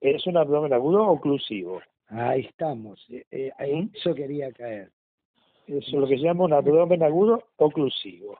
Es 0.00 0.26
un 0.26 0.38
abdomen 0.38 0.72
agudo 0.72 1.06
oclusivo. 1.06 1.82
Ahí 2.08 2.40
estamos, 2.40 3.06
eh, 3.10 3.24
eh 3.30 3.88
eso 3.94 4.14
quería 4.14 4.50
caer. 4.52 4.90
Eso 5.66 5.78
es 5.78 5.92
lo 5.92 6.08
que 6.08 6.16
se 6.16 6.24
llama 6.24 6.44
un 6.44 6.54
abdomen 6.54 7.02
agudo 7.02 7.44
oclusivo. 7.56 8.38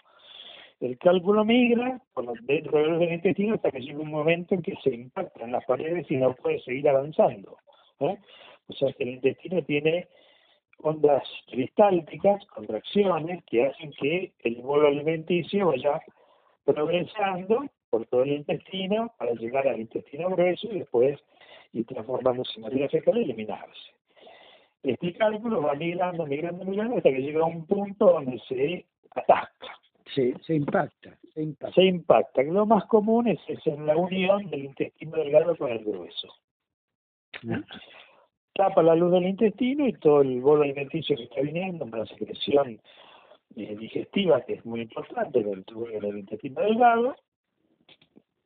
El 0.81 0.97
cálculo 0.97 1.45
migra 1.45 2.01
por 2.14 2.40
dentro 2.43 2.99
del 2.99 3.12
intestino 3.12 3.55
hasta 3.55 3.71
que 3.71 3.81
llega 3.81 3.99
un 3.99 4.11
momento 4.11 4.55
en 4.55 4.62
que 4.62 4.75
se 4.83 4.95
impactan 4.95 5.53
las 5.53 5.64
paredes 5.66 6.11
y 6.11 6.16
no 6.16 6.35
puede 6.35 6.59
seguir 6.61 6.88
avanzando. 6.88 7.59
O 7.99 8.73
sea 8.73 8.90
que 8.95 9.03
el 9.03 9.11
intestino 9.11 9.62
tiene 9.62 10.09
ondas 10.79 11.23
cristálticas, 11.49 12.45
contracciones, 12.47 13.45
que 13.45 13.66
hacen 13.66 13.93
que 13.93 14.33
el 14.43 14.57
bolo 14.62 14.88
alimenticio 14.88 15.66
vaya 15.66 16.01
progresando 16.64 17.66
por 17.90 18.07
todo 18.07 18.23
el 18.23 18.33
intestino 18.33 19.12
para 19.19 19.33
llegar 19.33 19.69
al 19.69 19.81
intestino 19.81 20.31
grueso 20.31 20.69
y 20.71 20.79
después 20.79 21.21
ir 21.73 21.85
transformándose 21.87 22.53
en 22.57 22.62
materia 22.62 22.88
fecal 22.88 23.19
y 23.19 23.25
eliminarse. 23.25 23.90
Este 24.83 25.12
cálculo 25.12 25.61
va 25.61 25.75
migrando, 25.75 26.25
migrando, 26.25 26.64
migrando 26.64 26.97
hasta 26.97 27.11
que 27.11 27.21
llega 27.21 27.43
a 27.43 27.47
un 27.47 27.66
punto 27.66 28.07
donde 28.07 28.38
se 28.49 28.87
atasca. 29.14 29.77
Sí, 30.14 30.35
se 30.44 30.55
impacta, 30.55 31.16
se 31.35 31.42
impacta. 31.42 31.75
Se 31.75 31.85
impacta. 31.85 32.42
Lo 32.42 32.66
más 32.66 32.85
común 32.87 33.29
es, 33.29 33.38
en 33.64 33.87
la 33.87 33.96
unión 33.96 34.49
del 34.51 34.64
intestino 34.64 35.16
delgado 35.16 35.57
con 35.57 35.70
el 35.70 35.85
grueso. 35.85 36.29
¿Mm? 37.42 37.61
Tapa 38.55 38.83
la 38.83 38.94
luz 38.94 39.12
del 39.12 39.27
intestino 39.27 39.87
y 39.87 39.92
todo 39.94 40.23
el 40.23 40.40
bolo 40.40 40.62
alimenticio 40.62 41.16
que 41.16 41.25
está 41.25 41.40
viniendo, 41.40 41.87
la 41.87 42.07
secreción 42.07 42.81
eh, 43.57 43.77
digestiva, 43.77 44.42
que 44.42 44.55
es 44.55 44.66
muy 44.66 44.83
importante 44.83 45.42
del 45.42 46.18
intestino 46.18 46.61
delgado, 46.61 47.16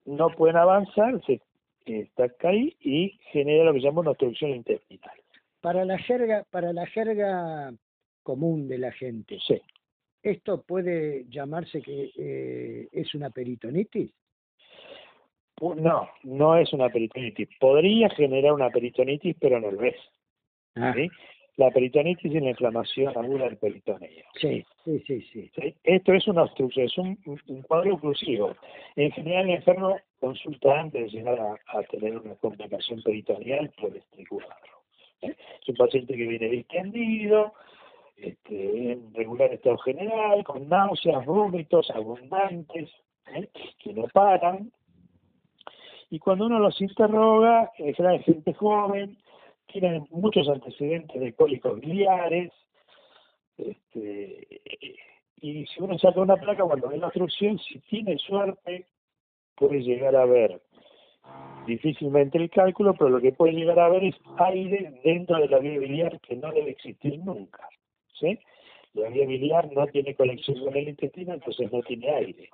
no 0.04 0.28
pueden 0.30 0.56
avanzar, 0.56 1.20
se 1.24 1.40
está 1.86 2.28
ahí 2.42 2.76
y 2.80 3.18
genera 3.32 3.64
lo 3.64 3.72
que 3.72 3.80
se 3.80 3.86
llama 3.86 4.00
una 4.00 4.10
obstrucción 4.10 4.50
intestinal. 4.50 5.16
Para 5.60 5.84
la 5.84 5.98
jerga, 5.98 6.44
para 6.50 6.72
la 6.72 6.86
jerga 6.86 7.72
común 8.22 8.68
de 8.68 8.78
la 8.78 8.92
gente, 8.92 9.38
sí. 9.46 9.60
¿Esto 10.24 10.62
puede 10.62 11.26
llamarse 11.28 11.82
que 11.82 12.10
eh, 12.16 12.88
es 12.90 13.14
una 13.14 13.28
peritonitis? 13.28 14.10
No, 15.60 16.08
no 16.22 16.56
es 16.56 16.72
una 16.72 16.88
peritonitis. 16.88 17.46
Podría 17.60 18.08
generar 18.08 18.54
una 18.54 18.70
peritonitis, 18.70 19.36
pero 19.38 19.60
no 19.60 19.70
lo 19.70 19.82
es. 19.82 19.96
Ah. 20.76 20.94
La 21.56 21.70
peritonitis 21.70 22.34
es 22.34 22.42
la 22.42 22.50
inflamación 22.50 23.16
aguda 23.16 23.44
del 23.44 23.58
peritoneo. 23.58 24.24
Sí, 24.40 24.64
sí, 24.84 25.02
sí, 25.06 25.20
sí, 25.30 25.50
Esto 25.84 26.14
es 26.14 26.26
una 26.26 26.44
obstrucción, 26.44 26.86
es 26.86 26.96
un, 26.96 27.62
cuadro 27.62 27.94
oclusivo. 27.94 28.56
En 28.96 29.12
general, 29.12 29.44
el 29.50 29.56
enfermo 29.56 30.00
consulta 30.20 30.80
antes 30.80 31.02
de 31.02 31.18
llegar 31.18 31.38
a, 31.38 31.82
tener 31.82 32.16
una 32.16 32.34
complicación 32.36 33.02
peritoneal 33.02 33.70
por 33.78 33.94
este 33.94 34.26
cuadro. 34.26 34.54
Es 35.20 35.68
un 35.68 35.76
paciente 35.76 36.16
que 36.16 36.26
viene 36.26 36.48
distendido, 36.48 37.52
este, 38.16 38.92
en 38.92 39.12
regular 39.14 39.52
estado 39.52 39.78
general, 39.78 40.44
con 40.44 40.68
náuseas, 40.68 41.24
vómitos 41.26 41.90
abundantes, 41.90 42.90
¿eh? 43.34 43.48
que 43.82 43.92
no 43.92 44.04
paran. 44.12 44.72
Y 46.10 46.18
cuando 46.18 46.46
uno 46.46 46.58
los 46.58 46.80
interroga, 46.80 47.72
es 47.78 47.96
gente 48.24 48.54
joven, 48.54 49.18
tienen 49.66 50.06
muchos 50.10 50.48
antecedentes 50.48 51.20
de 51.20 51.32
cólicos 51.32 51.80
biliares, 51.80 52.52
este, 53.56 54.60
y 55.40 55.66
si 55.66 55.82
uno 55.82 55.98
saca 55.98 56.20
una 56.20 56.36
placa, 56.36 56.64
cuando 56.64 56.88
ve 56.88 56.98
la 56.98 57.06
obstrucción, 57.06 57.58
si 57.58 57.78
tiene 57.80 58.16
suerte, 58.18 58.86
puede 59.54 59.82
llegar 59.82 60.16
a 60.16 60.24
ver 60.24 60.60
difícilmente 61.66 62.38
el 62.38 62.50
cálculo, 62.50 62.94
pero 62.94 63.10
lo 63.10 63.20
que 63.20 63.32
puede 63.32 63.52
llegar 63.52 63.78
a 63.78 63.88
ver 63.88 64.04
es 64.04 64.16
aire 64.38 65.00
dentro 65.04 65.38
de 65.38 65.48
la 65.48 65.58
vía 65.58 65.78
biliar 65.78 66.20
que 66.20 66.36
no 66.36 66.50
debe 66.50 66.70
existir 66.70 67.18
nunca. 67.18 67.68
¿Sí? 68.18 68.38
La 68.94 69.08
vía 69.08 69.26
biliar 69.26 69.72
no 69.72 69.86
tiene 69.88 70.14
conexión 70.14 70.58
con 70.60 70.76
el 70.76 70.88
intestino, 70.88 71.34
entonces 71.34 71.72
no 71.72 71.82
tiene 71.82 72.10
aire. 72.10 72.48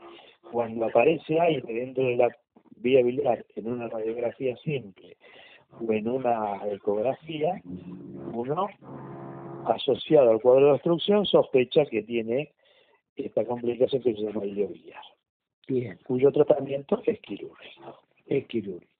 Cuando 0.50 0.86
aparece 0.86 1.38
aire 1.38 1.72
dentro 1.72 2.04
de 2.04 2.16
la 2.16 2.28
vía 2.76 3.02
biliar 3.02 3.44
en 3.56 3.68
una 3.68 3.88
radiografía 3.88 4.56
simple 4.58 5.16
o 5.78 5.92
en 5.92 6.08
una 6.08 6.60
ecografía, 6.70 7.60
uno, 8.32 8.68
asociado 9.66 10.30
al 10.30 10.40
cuadro 10.40 10.66
de 10.66 10.72
obstrucción, 10.72 11.26
sospecha 11.26 11.84
que 11.84 12.02
tiene 12.02 12.52
esta 13.16 13.44
complicación 13.44 14.02
que 14.02 14.14
se 14.14 14.22
llama 14.22 14.40
biliar. 14.40 14.70
Bien. 15.68 15.98
Cuyo 16.06 16.32
tratamiento 16.32 17.02
es 17.04 17.20
quirúrgico. 17.20 18.00
Es 18.26 18.46
quirúrgico. 18.46 18.90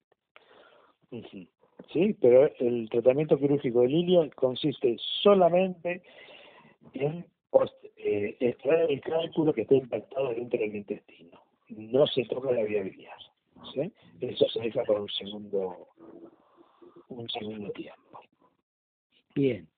Sí, 1.93 2.17
pero 2.21 2.51
el 2.59 2.89
tratamiento 2.91 3.39
quirúrgico 3.39 3.81
del 3.81 3.95
ilio 3.95 4.31
consiste 4.37 4.97
solamente 5.23 6.03
en 6.95 7.25
eh, 7.97 8.37
extraer 8.41 8.91
el 8.91 9.01
cálculo 9.01 9.53
que 9.53 9.63
está 9.63 9.75
impactado 9.75 10.31
dentro 10.31 10.59
del 10.59 10.77
intestino. 10.77 11.39
No 11.69 12.07
se 12.07 12.25
toca 12.25 12.51
la 12.51 12.63
vía 12.63 12.83
biliar. 12.83 13.19
¿sí? 13.75 13.93
Eso 14.21 14.49
se 14.49 14.61
deja 14.61 14.83
para 14.85 15.01
un 15.01 15.09
segundo, 15.09 15.89
un 17.09 17.29
segundo 17.29 17.71
tiempo. 17.73 18.21
Bien. 19.35 19.69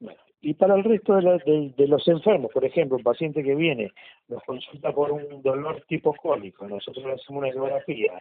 Bueno, 0.00 0.20
y 0.40 0.54
para 0.54 0.74
el 0.76 0.84
resto 0.84 1.16
de, 1.16 1.74
de, 1.76 1.88
los 1.88 2.06
enfermos, 2.08 2.52
por 2.52 2.64
ejemplo, 2.64 2.96
un 2.96 3.02
paciente 3.02 3.42
que 3.42 3.54
viene, 3.54 3.92
nos 4.28 4.42
consulta 4.44 4.92
por 4.92 5.12
un 5.12 5.42
dolor 5.42 5.84
tipo 5.88 6.14
cólico, 6.14 6.68
nosotros 6.68 7.04
le 7.04 7.12
hacemos 7.12 7.40
una 7.40 7.48
ecografía 7.48 8.20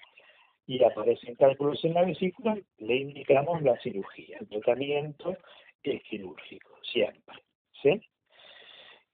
y 0.66 0.84
aparecen 0.84 1.36
cálculos 1.36 1.84
en 1.86 1.94
la 1.94 2.04
vesícula, 2.04 2.58
le 2.80 2.96
indicamos 2.96 3.62
la 3.62 3.78
cirugía. 3.80 4.38
El 4.40 4.48
tratamiento 4.48 5.38
es 5.84 6.04
quirúrgico, 6.04 6.72
siempre. 6.82 7.47
¿Sí? 7.82 8.02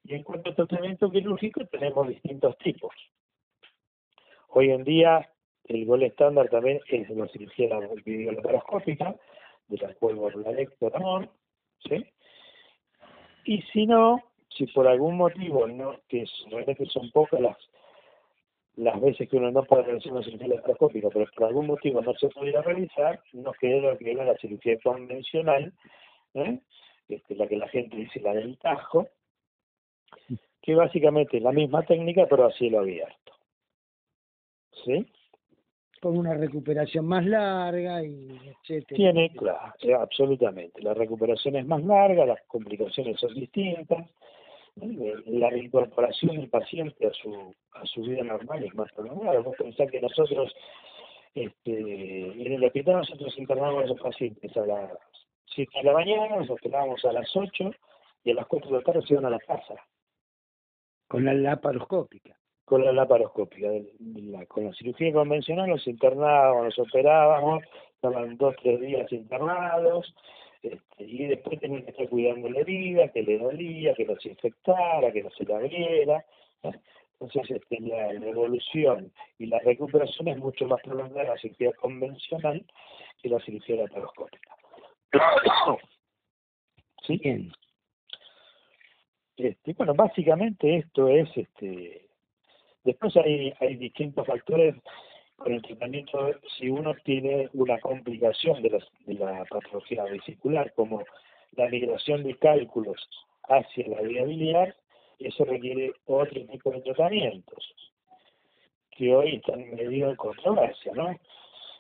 Y 0.06 0.16
en 0.16 0.24
cuanto 0.24 0.50
al 0.50 0.56
tratamiento 0.56 1.10
quirúrgico, 1.12 1.66
tenemos 1.68 2.08
distintos 2.08 2.58
tipos. 2.58 2.94
Hoy 4.50 4.72
en 4.72 4.84
día, 4.84 5.30
el 5.66 5.86
gol 5.86 6.04
estándar 6.04 6.50
también 6.50 6.80
es 6.88 7.10
la 7.10 7.28
cirugía 7.30 7.80
videolaparoscópica, 8.06 9.16
de 9.68 9.78
la 9.78 9.94
cual 9.96 10.20
hablaré 10.20 10.68
por 10.78 10.96
amor, 10.96 11.30
¿sí? 11.88 12.06
Y 13.46 13.62
si 13.74 13.86
no, 13.86 14.22
si 14.50 14.68
por 14.68 14.88
algún 14.88 15.18
motivo, 15.18 15.68
no 15.68 16.00
que 16.08 16.26
realmente 16.50 16.86
son 16.88 17.10
pocas 17.12 17.40
las 17.40 17.58
las 18.76 19.00
veces 19.00 19.30
que 19.30 19.38
uno 19.38 19.52
no 19.52 19.64
puede 19.64 19.84
realizar 19.84 20.14
una 20.14 20.24
cirugía 20.24 20.48
laparoscópica, 20.48 21.10
pero 21.10 21.30
por 21.36 21.46
algún 21.46 21.68
motivo 21.68 22.02
no 22.02 22.14
se 22.16 22.28
pudiera 22.30 22.62
realizar, 22.64 23.22
nos 23.34 23.56
queda 23.58 23.92
lo 23.92 23.98
que 23.98 24.12
era 24.12 24.26
la 24.26 24.36
cirugía 24.38 24.80
convencional, 24.84 25.72
¿eh? 26.34 26.60
Este, 27.16 27.36
la 27.36 27.48
que 27.48 27.58
la 27.58 27.68
gente 27.68 27.96
dice 27.96 28.20
la 28.20 28.34
del 28.34 28.58
tajo, 28.58 29.08
que 30.62 30.76
básicamente 30.76 31.38
es 31.38 31.44
la 31.44 31.52
misma 31.52 31.84
técnica 31.84 32.26
pero 32.30 32.46
a 32.46 32.52
cielo 32.54 32.80
abierto. 32.80 33.34
¿sí? 34.86 35.06
Con 36.02 36.18
una 36.18 36.34
recuperación 36.34 37.06
más 37.06 37.26
larga 37.26 38.04
y 38.04 38.38
etcétera. 38.46 38.98
Tiene, 38.98 39.32
claro, 39.32 39.74
eh, 39.82 39.94
absolutamente. 39.94 40.82
La 40.82 40.94
recuperación 40.94 41.56
es 41.56 41.66
más 41.66 41.84
larga, 41.84 42.26
las 42.26 42.42
complicaciones 42.48 43.20
son 43.20 43.34
distintas, 43.34 44.10
eh, 44.82 45.14
la 45.28 45.56
incorporación 45.56 46.36
del 46.36 46.50
paciente 46.50 47.08
a 47.08 47.14
su 47.14 47.54
a 47.74 47.86
su 47.86 48.02
vida 48.02 48.24
normal 48.24 48.64
es 48.64 48.74
más 48.76 48.92
prolongada. 48.94 49.40
Vos 49.40 49.56
pensás 49.58 49.90
que 49.90 50.02
nosotros, 50.02 50.54
este, 51.36 51.72
en 51.72 52.54
el 52.54 52.64
hospital 52.64 52.98
nosotros 52.98 53.38
internamos 53.38 53.84
a 53.84 53.88
los 53.88 54.00
pacientes 54.00 54.56
a 54.58 54.66
las 54.66 54.92
7 55.56 55.72
de 55.80 55.84
la 55.84 55.94
mañana, 55.94 56.36
nos 56.36 56.50
operábamos 56.50 57.04
a 57.06 57.12
las 57.12 57.36
8 57.36 57.72
y 58.24 58.32
a 58.32 58.36
las 58.36 58.48
4 58.48 58.70
de 58.70 58.78
la 58.78 58.84
tarde 58.84 59.02
se 59.02 59.14
iban 59.14 59.26
a 59.26 59.30
la 59.30 59.40
casa. 59.40 59.76
Con 61.08 61.26
la 61.26 61.34
laparoscópica. 61.34 62.38
Con 62.66 62.84
la 62.84 62.92
laparoscópica. 62.92 63.68
con 64.48 64.66
la 64.66 64.74
cirugía 64.74 65.14
convencional 65.14 65.70
nos 65.70 65.86
internábamos, 65.88 66.66
nos 66.66 66.80
operábamos, 66.80 67.64
estaban 67.96 68.38
dos, 68.38 68.56
tres 68.62 68.80
días 68.82 69.12
internados, 69.12 70.16
este, 70.64 71.04
y 71.04 71.28
después 71.28 71.60
tenían 71.60 71.84
que 71.84 71.92
estar 71.92 72.08
cuidando 72.08 72.50
la 72.50 72.62
herida, 72.62 73.10
que 73.10 73.22
le 73.22 73.38
dolía, 73.38 73.94
que 73.94 74.06
no 74.06 74.16
se 74.16 74.30
infectara, 74.30 75.12
que 75.12 75.24
no 75.24 75.30
se 75.32 75.44
la 75.44 75.58
abriera. 75.58 76.26
Entonces, 77.20 77.52
este, 77.52 77.82
la, 77.82 78.12
evolución 78.12 79.12
y 79.38 79.48
la 79.48 79.60
recuperación 79.60 80.30
es 80.30 80.38
mucho 80.38 80.66
más 80.66 80.82
prolongada 80.82 81.32
la 81.32 81.38
cirugía 81.38 81.74
convencional 81.74 82.66
que 83.22 83.30
la 83.30 83.40
cirugía 83.42 83.76
laparoscópica. 83.76 84.56
Este, 89.36 89.74
bueno, 89.74 89.94
básicamente 89.96 90.78
esto 90.78 91.08
es, 91.10 91.28
este, 91.36 92.08
después 92.84 93.18
hay, 93.18 93.52
hay 93.60 93.76
distintos 93.76 94.28
factores 94.28 94.76
con 95.36 95.54
el 95.54 95.62
tratamiento, 95.64 96.32
si 96.58 96.70
uno 96.70 96.94
tiene 97.04 97.50
una 97.54 97.80
complicación 97.80 98.62
de 98.62 98.70
la, 98.70 98.80
de 99.06 99.14
la 99.16 99.44
patología 99.46 100.04
vesicular, 100.04 100.72
como 100.76 101.04
la 101.54 101.68
migración 101.68 102.24
de 102.24 102.38
cálculos 102.38 103.10
hacia 103.50 103.88
la 103.88 104.02
vía 104.02 104.24
biliar, 104.24 104.76
eso 105.20 105.44
requiere 105.46 105.92
otro 106.06 106.46
tipo 106.46 106.72
de 106.72 106.82
tratamientos, 106.82 107.74
que 108.92 109.16
hoy 109.16 109.36
están 109.38 109.76
medio 109.76 110.10
de 110.10 110.16
controversia, 110.16 110.92
¿no? 110.94 111.18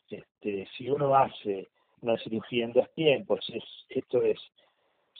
Este, 0.10 0.68
si 0.76 0.90
uno 0.90 1.16
hace 1.16 1.70
una 2.04 2.18
cirugía 2.18 2.66
en 2.66 2.74
dos 2.74 2.90
tiempos, 2.94 3.40
es, 3.54 3.64
esto 3.90 4.22
es 4.22 4.40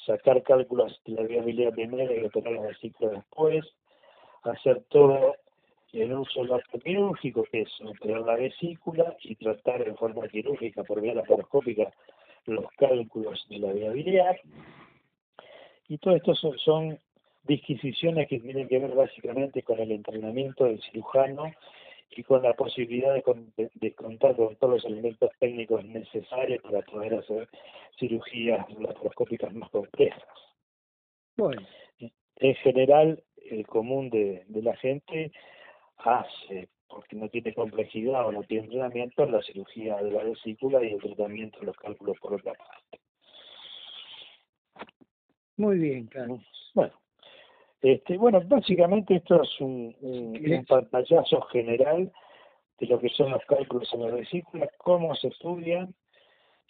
sacar 0.06 0.44
cálculos 0.44 1.00
de 1.06 1.14
la 1.14 1.24
viabilidad 1.24 1.74
primero 1.74 2.14
y 2.14 2.26
operar 2.26 2.54
el 2.54 2.76
ciclo 2.78 3.10
después, 3.10 3.66
hacer 4.44 4.84
todo 4.90 5.36
en 5.94 6.14
un 6.14 6.26
solo 6.26 6.56
acto 6.56 6.80
quirúrgico, 6.80 7.44
que 7.52 7.62
es 7.62 7.70
operar 7.82 8.22
la 8.22 8.36
vesícula 8.36 9.16
y 9.22 9.36
tratar 9.36 9.88
en 9.88 9.96
forma 9.96 10.28
quirúrgica 10.28 10.84
por 10.84 11.02
vía 11.02 11.14
laparoscópica 11.14 11.92
los 12.46 12.66
cálculos 12.78 13.46
de 13.50 13.60
la 13.60 13.72
viabilidad. 13.72 14.36
Y 15.88 15.98
todo 16.00 16.16
esto 16.16 16.36
son, 16.36 16.58
son 16.58 17.00
disquisiciones 17.44 18.28
que 18.28 18.40
tienen 18.40 18.68
que 18.68 18.80
ver 18.80 18.94
básicamente 18.96 19.62
con 19.62 19.80
el 19.80 19.92
entrenamiento 19.92 20.66
del 20.66 20.82
cirujano 20.82 21.54
y 22.16 22.24
con 22.24 22.44
la 22.44 22.54
posibilidad 22.54 23.14
de, 23.14 23.94
contar 23.94 24.36
con 24.36 24.56
todos 24.56 24.74
los 24.74 24.86
elementos 24.86 25.32
técnicos 25.40 25.84
necesarios 25.86 26.62
para 26.62 26.82
poder 26.82 27.16
hacer 27.16 27.48
cirugías 28.00 28.66
laparoscópicas 28.80 29.54
más 29.54 29.70
complejas. 29.70 30.24
Bueno. 31.38 31.62
En 32.38 32.56
general, 32.56 33.24
el 33.50 33.66
común 33.68 34.10
de, 34.10 34.46
la 34.50 34.76
gente 34.78 35.32
hace, 35.98 36.70
porque 36.88 37.16
no 37.16 37.30
tiene 37.30 37.54
complejidad 37.54 38.28
o 38.28 38.32
no 38.32 38.44
tiene 38.44 38.66
entrenamiento, 38.66 39.26
la 39.26 39.42
cirugía 39.44 39.98
de 39.98 40.12
la 40.12 40.24
vesícula 40.24 40.84
y 40.84 40.94
el 40.94 41.02
tratamiento 41.02 41.60
de 41.60 41.68
los 41.68 41.78
cálculos 41.78 42.18
por 42.20 42.34
otra 42.34 42.54
parte. 42.54 43.00
Muy 45.58 45.78
bien, 45.78 46.08
Carlos. 46.08 46.42
Bueno, 46.74 46.94
este, 47.84 48.18
bueno, 48.18 48.42
básicamente 48.46 49.16
esto 49.16 49.44
es 49.44 49.60
un, 49.60 49.94
un, 50.00 50.66
pantallazo 50.66 51.42
general 51.52 52.10
de 52.80 52.88
lo 52.88 52.98
que 52.98 53.10
son 53.10 53.32
los 53.32 53.44
cálculos 53.44 53.94
en 53.94 54.04
la 54.04 54.16
vesícula, 54.16 54.70
cómo 54.78 55.14
se 55.16 55.28
estudian 55.28 55.94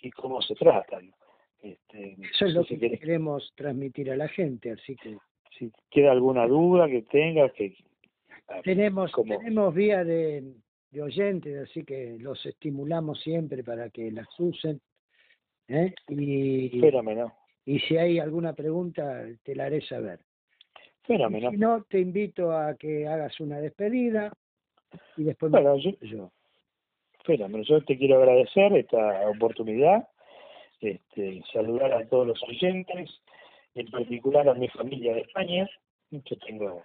y 0.01 0.09
cómo 0.09 0.41
se 0.41 0.55
tratan. 0.55 1.13
Este, 1.61 2.17
Eso 2.33 2.47
es 2.47 2.53
lo 2.55 2.65
que 2.65 2.79
queremos 2.79 3.53
transmitir 3.55 4.09
a 4.09 4.17
la 4.17 4.27
gente, 4.27 4.71
así 4.71 4.95
que... 4.95 5.17
Si 5.59 5.71
queda 5.91 6.11
alguna 6.11 6.47
duda 6.47 6.87
que 6.87 7.03
tenga, 7.03 7.47
que... 7.49 7.75
Tenemos, 8.63 9.11
tenemos 9.11 9.71
vía 9.71 10.03
de, 10.03 10.55
de 10.89 11.01
oyentes, 11.01 11.69
así 11.69 11.83
que 11.83 12.17
los 12.19 12.43
estimulamos 12.43 13.21
siempre 13.21 13.63
para 13.63 13.91
que 13.91 14.11
las 14.11 14.27
usen. 14.39 14.81
¿eh? 15.67 15.93
Y, 16.07 16.81
y 17.65 17.79
si 17.81 17.97
hay 17.97 18.17
alguna 18.17 18.53
pregunta, 18.53 19.27
te 19.43 19.55
la 19.55 19.65
haré 19.65 19.81
saber. 19.81 20.19
Fenómeno. 21.03 21.51
Si 21.51 21.57
no, 21.57 21.83
te 21.83 21.99
invito 21.99 22.51
a 22.51 22.75
que 22.75 23.07
hagas 23.07 23.39
una 23.39 23.59
despedida 23.59 24.31
y 25.17 25.23
después 25.23 25.51
bueno, 25.51 25.77
yo, 25.77 25.91
yo. 26.01 26.31
Fenómeno. 27.25 27.63
Yo 27.63 27.83
te 27.83 27.97
quiero 27.97 28.17
agradecer 28.17 28.73
esta 28.73 29.29
oportunidad, 29.29 30.07
este, 30.81 31.41
saludar 31.51 31.93
a 31.93 32.07
todos 32.07 32.27
los 32.27 32.43
oyentes, 32.43 33.21
en 33.75 33.89
particular 33.89 34.47
a 34.47 34.53
mi 34.53 34.67
familia 34.69 35.13
de 35.13 35.21
España. 35.21 35.69
Yo 36.11 36.37
tengo 36.39 36.83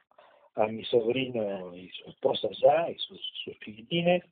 a 0.55 0.67
mi 0.67 0.85
sobrino 0.85 1.75
y 1.77 1.89
su 1.91 2.11
esposa 2.11 2.49
allá 2.49 2.91
y 2.91 2.99
sus, 2.99 3.21
sus 3.45 3.59
chiquitines. 3.61 4.25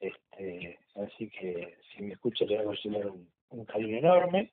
Este, 0.00 0.78
así 0.94 1.30
que 1.30 1.78
si 1.90 2.02
me 2.02 2.14
escucha 2.14 2.44
le 2.44 2.58
hago 2.58 2.72
llegar 2.74 3.06
un, 3.06 3.28
un 3.50 3.64
cariño 3.64 3.98
enorme. 3.98 4.52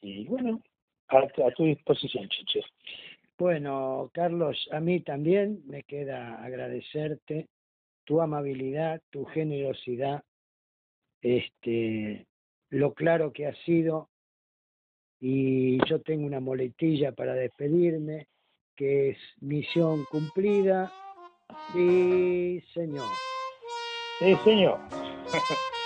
Y 0.00 0.26
bueno, 0.26 0.60
a, 1.08 1.18
a 1.18 1.50
tu 1.56 1.64
disposición, 1.64 2.28
Chiche. 2.28 2.60
Bueno, 3.38 4.10
Carlos, 4.12 4.68
a 4.72 4.80
mí 4.80 5.00
también 5.00 5.62
me 5.66 5.84
queda 5.84 6.42
agradecerte 6.42 7.46
tu 8.04 8.20
amabilidad, 8.20 9.00
tu 9.10 9.26
generosidad, 9.26 10.24
este, 11.22 12.26
lo 12.70 12.94
claro 12.94 13.32
que 13.32 13.46
has 13.46 13.56
sido 13.58 14.08
y 15.20 15.78
yo 15.88 16.00
tengo 16.00 16.26
una 16.26 16.40
moletilla 16.40 17.12
para 17.12 17.34
despedirme, 17.34 18.26
que 18.74 19.10
es 19.10 19.18
misión 19.40 20.04
cumplida. 20.10 20.92
Sí, 21.72 22.60
señor. 22.74 23.06
Sí, 24.18 24.34
señor. 24.44 24.80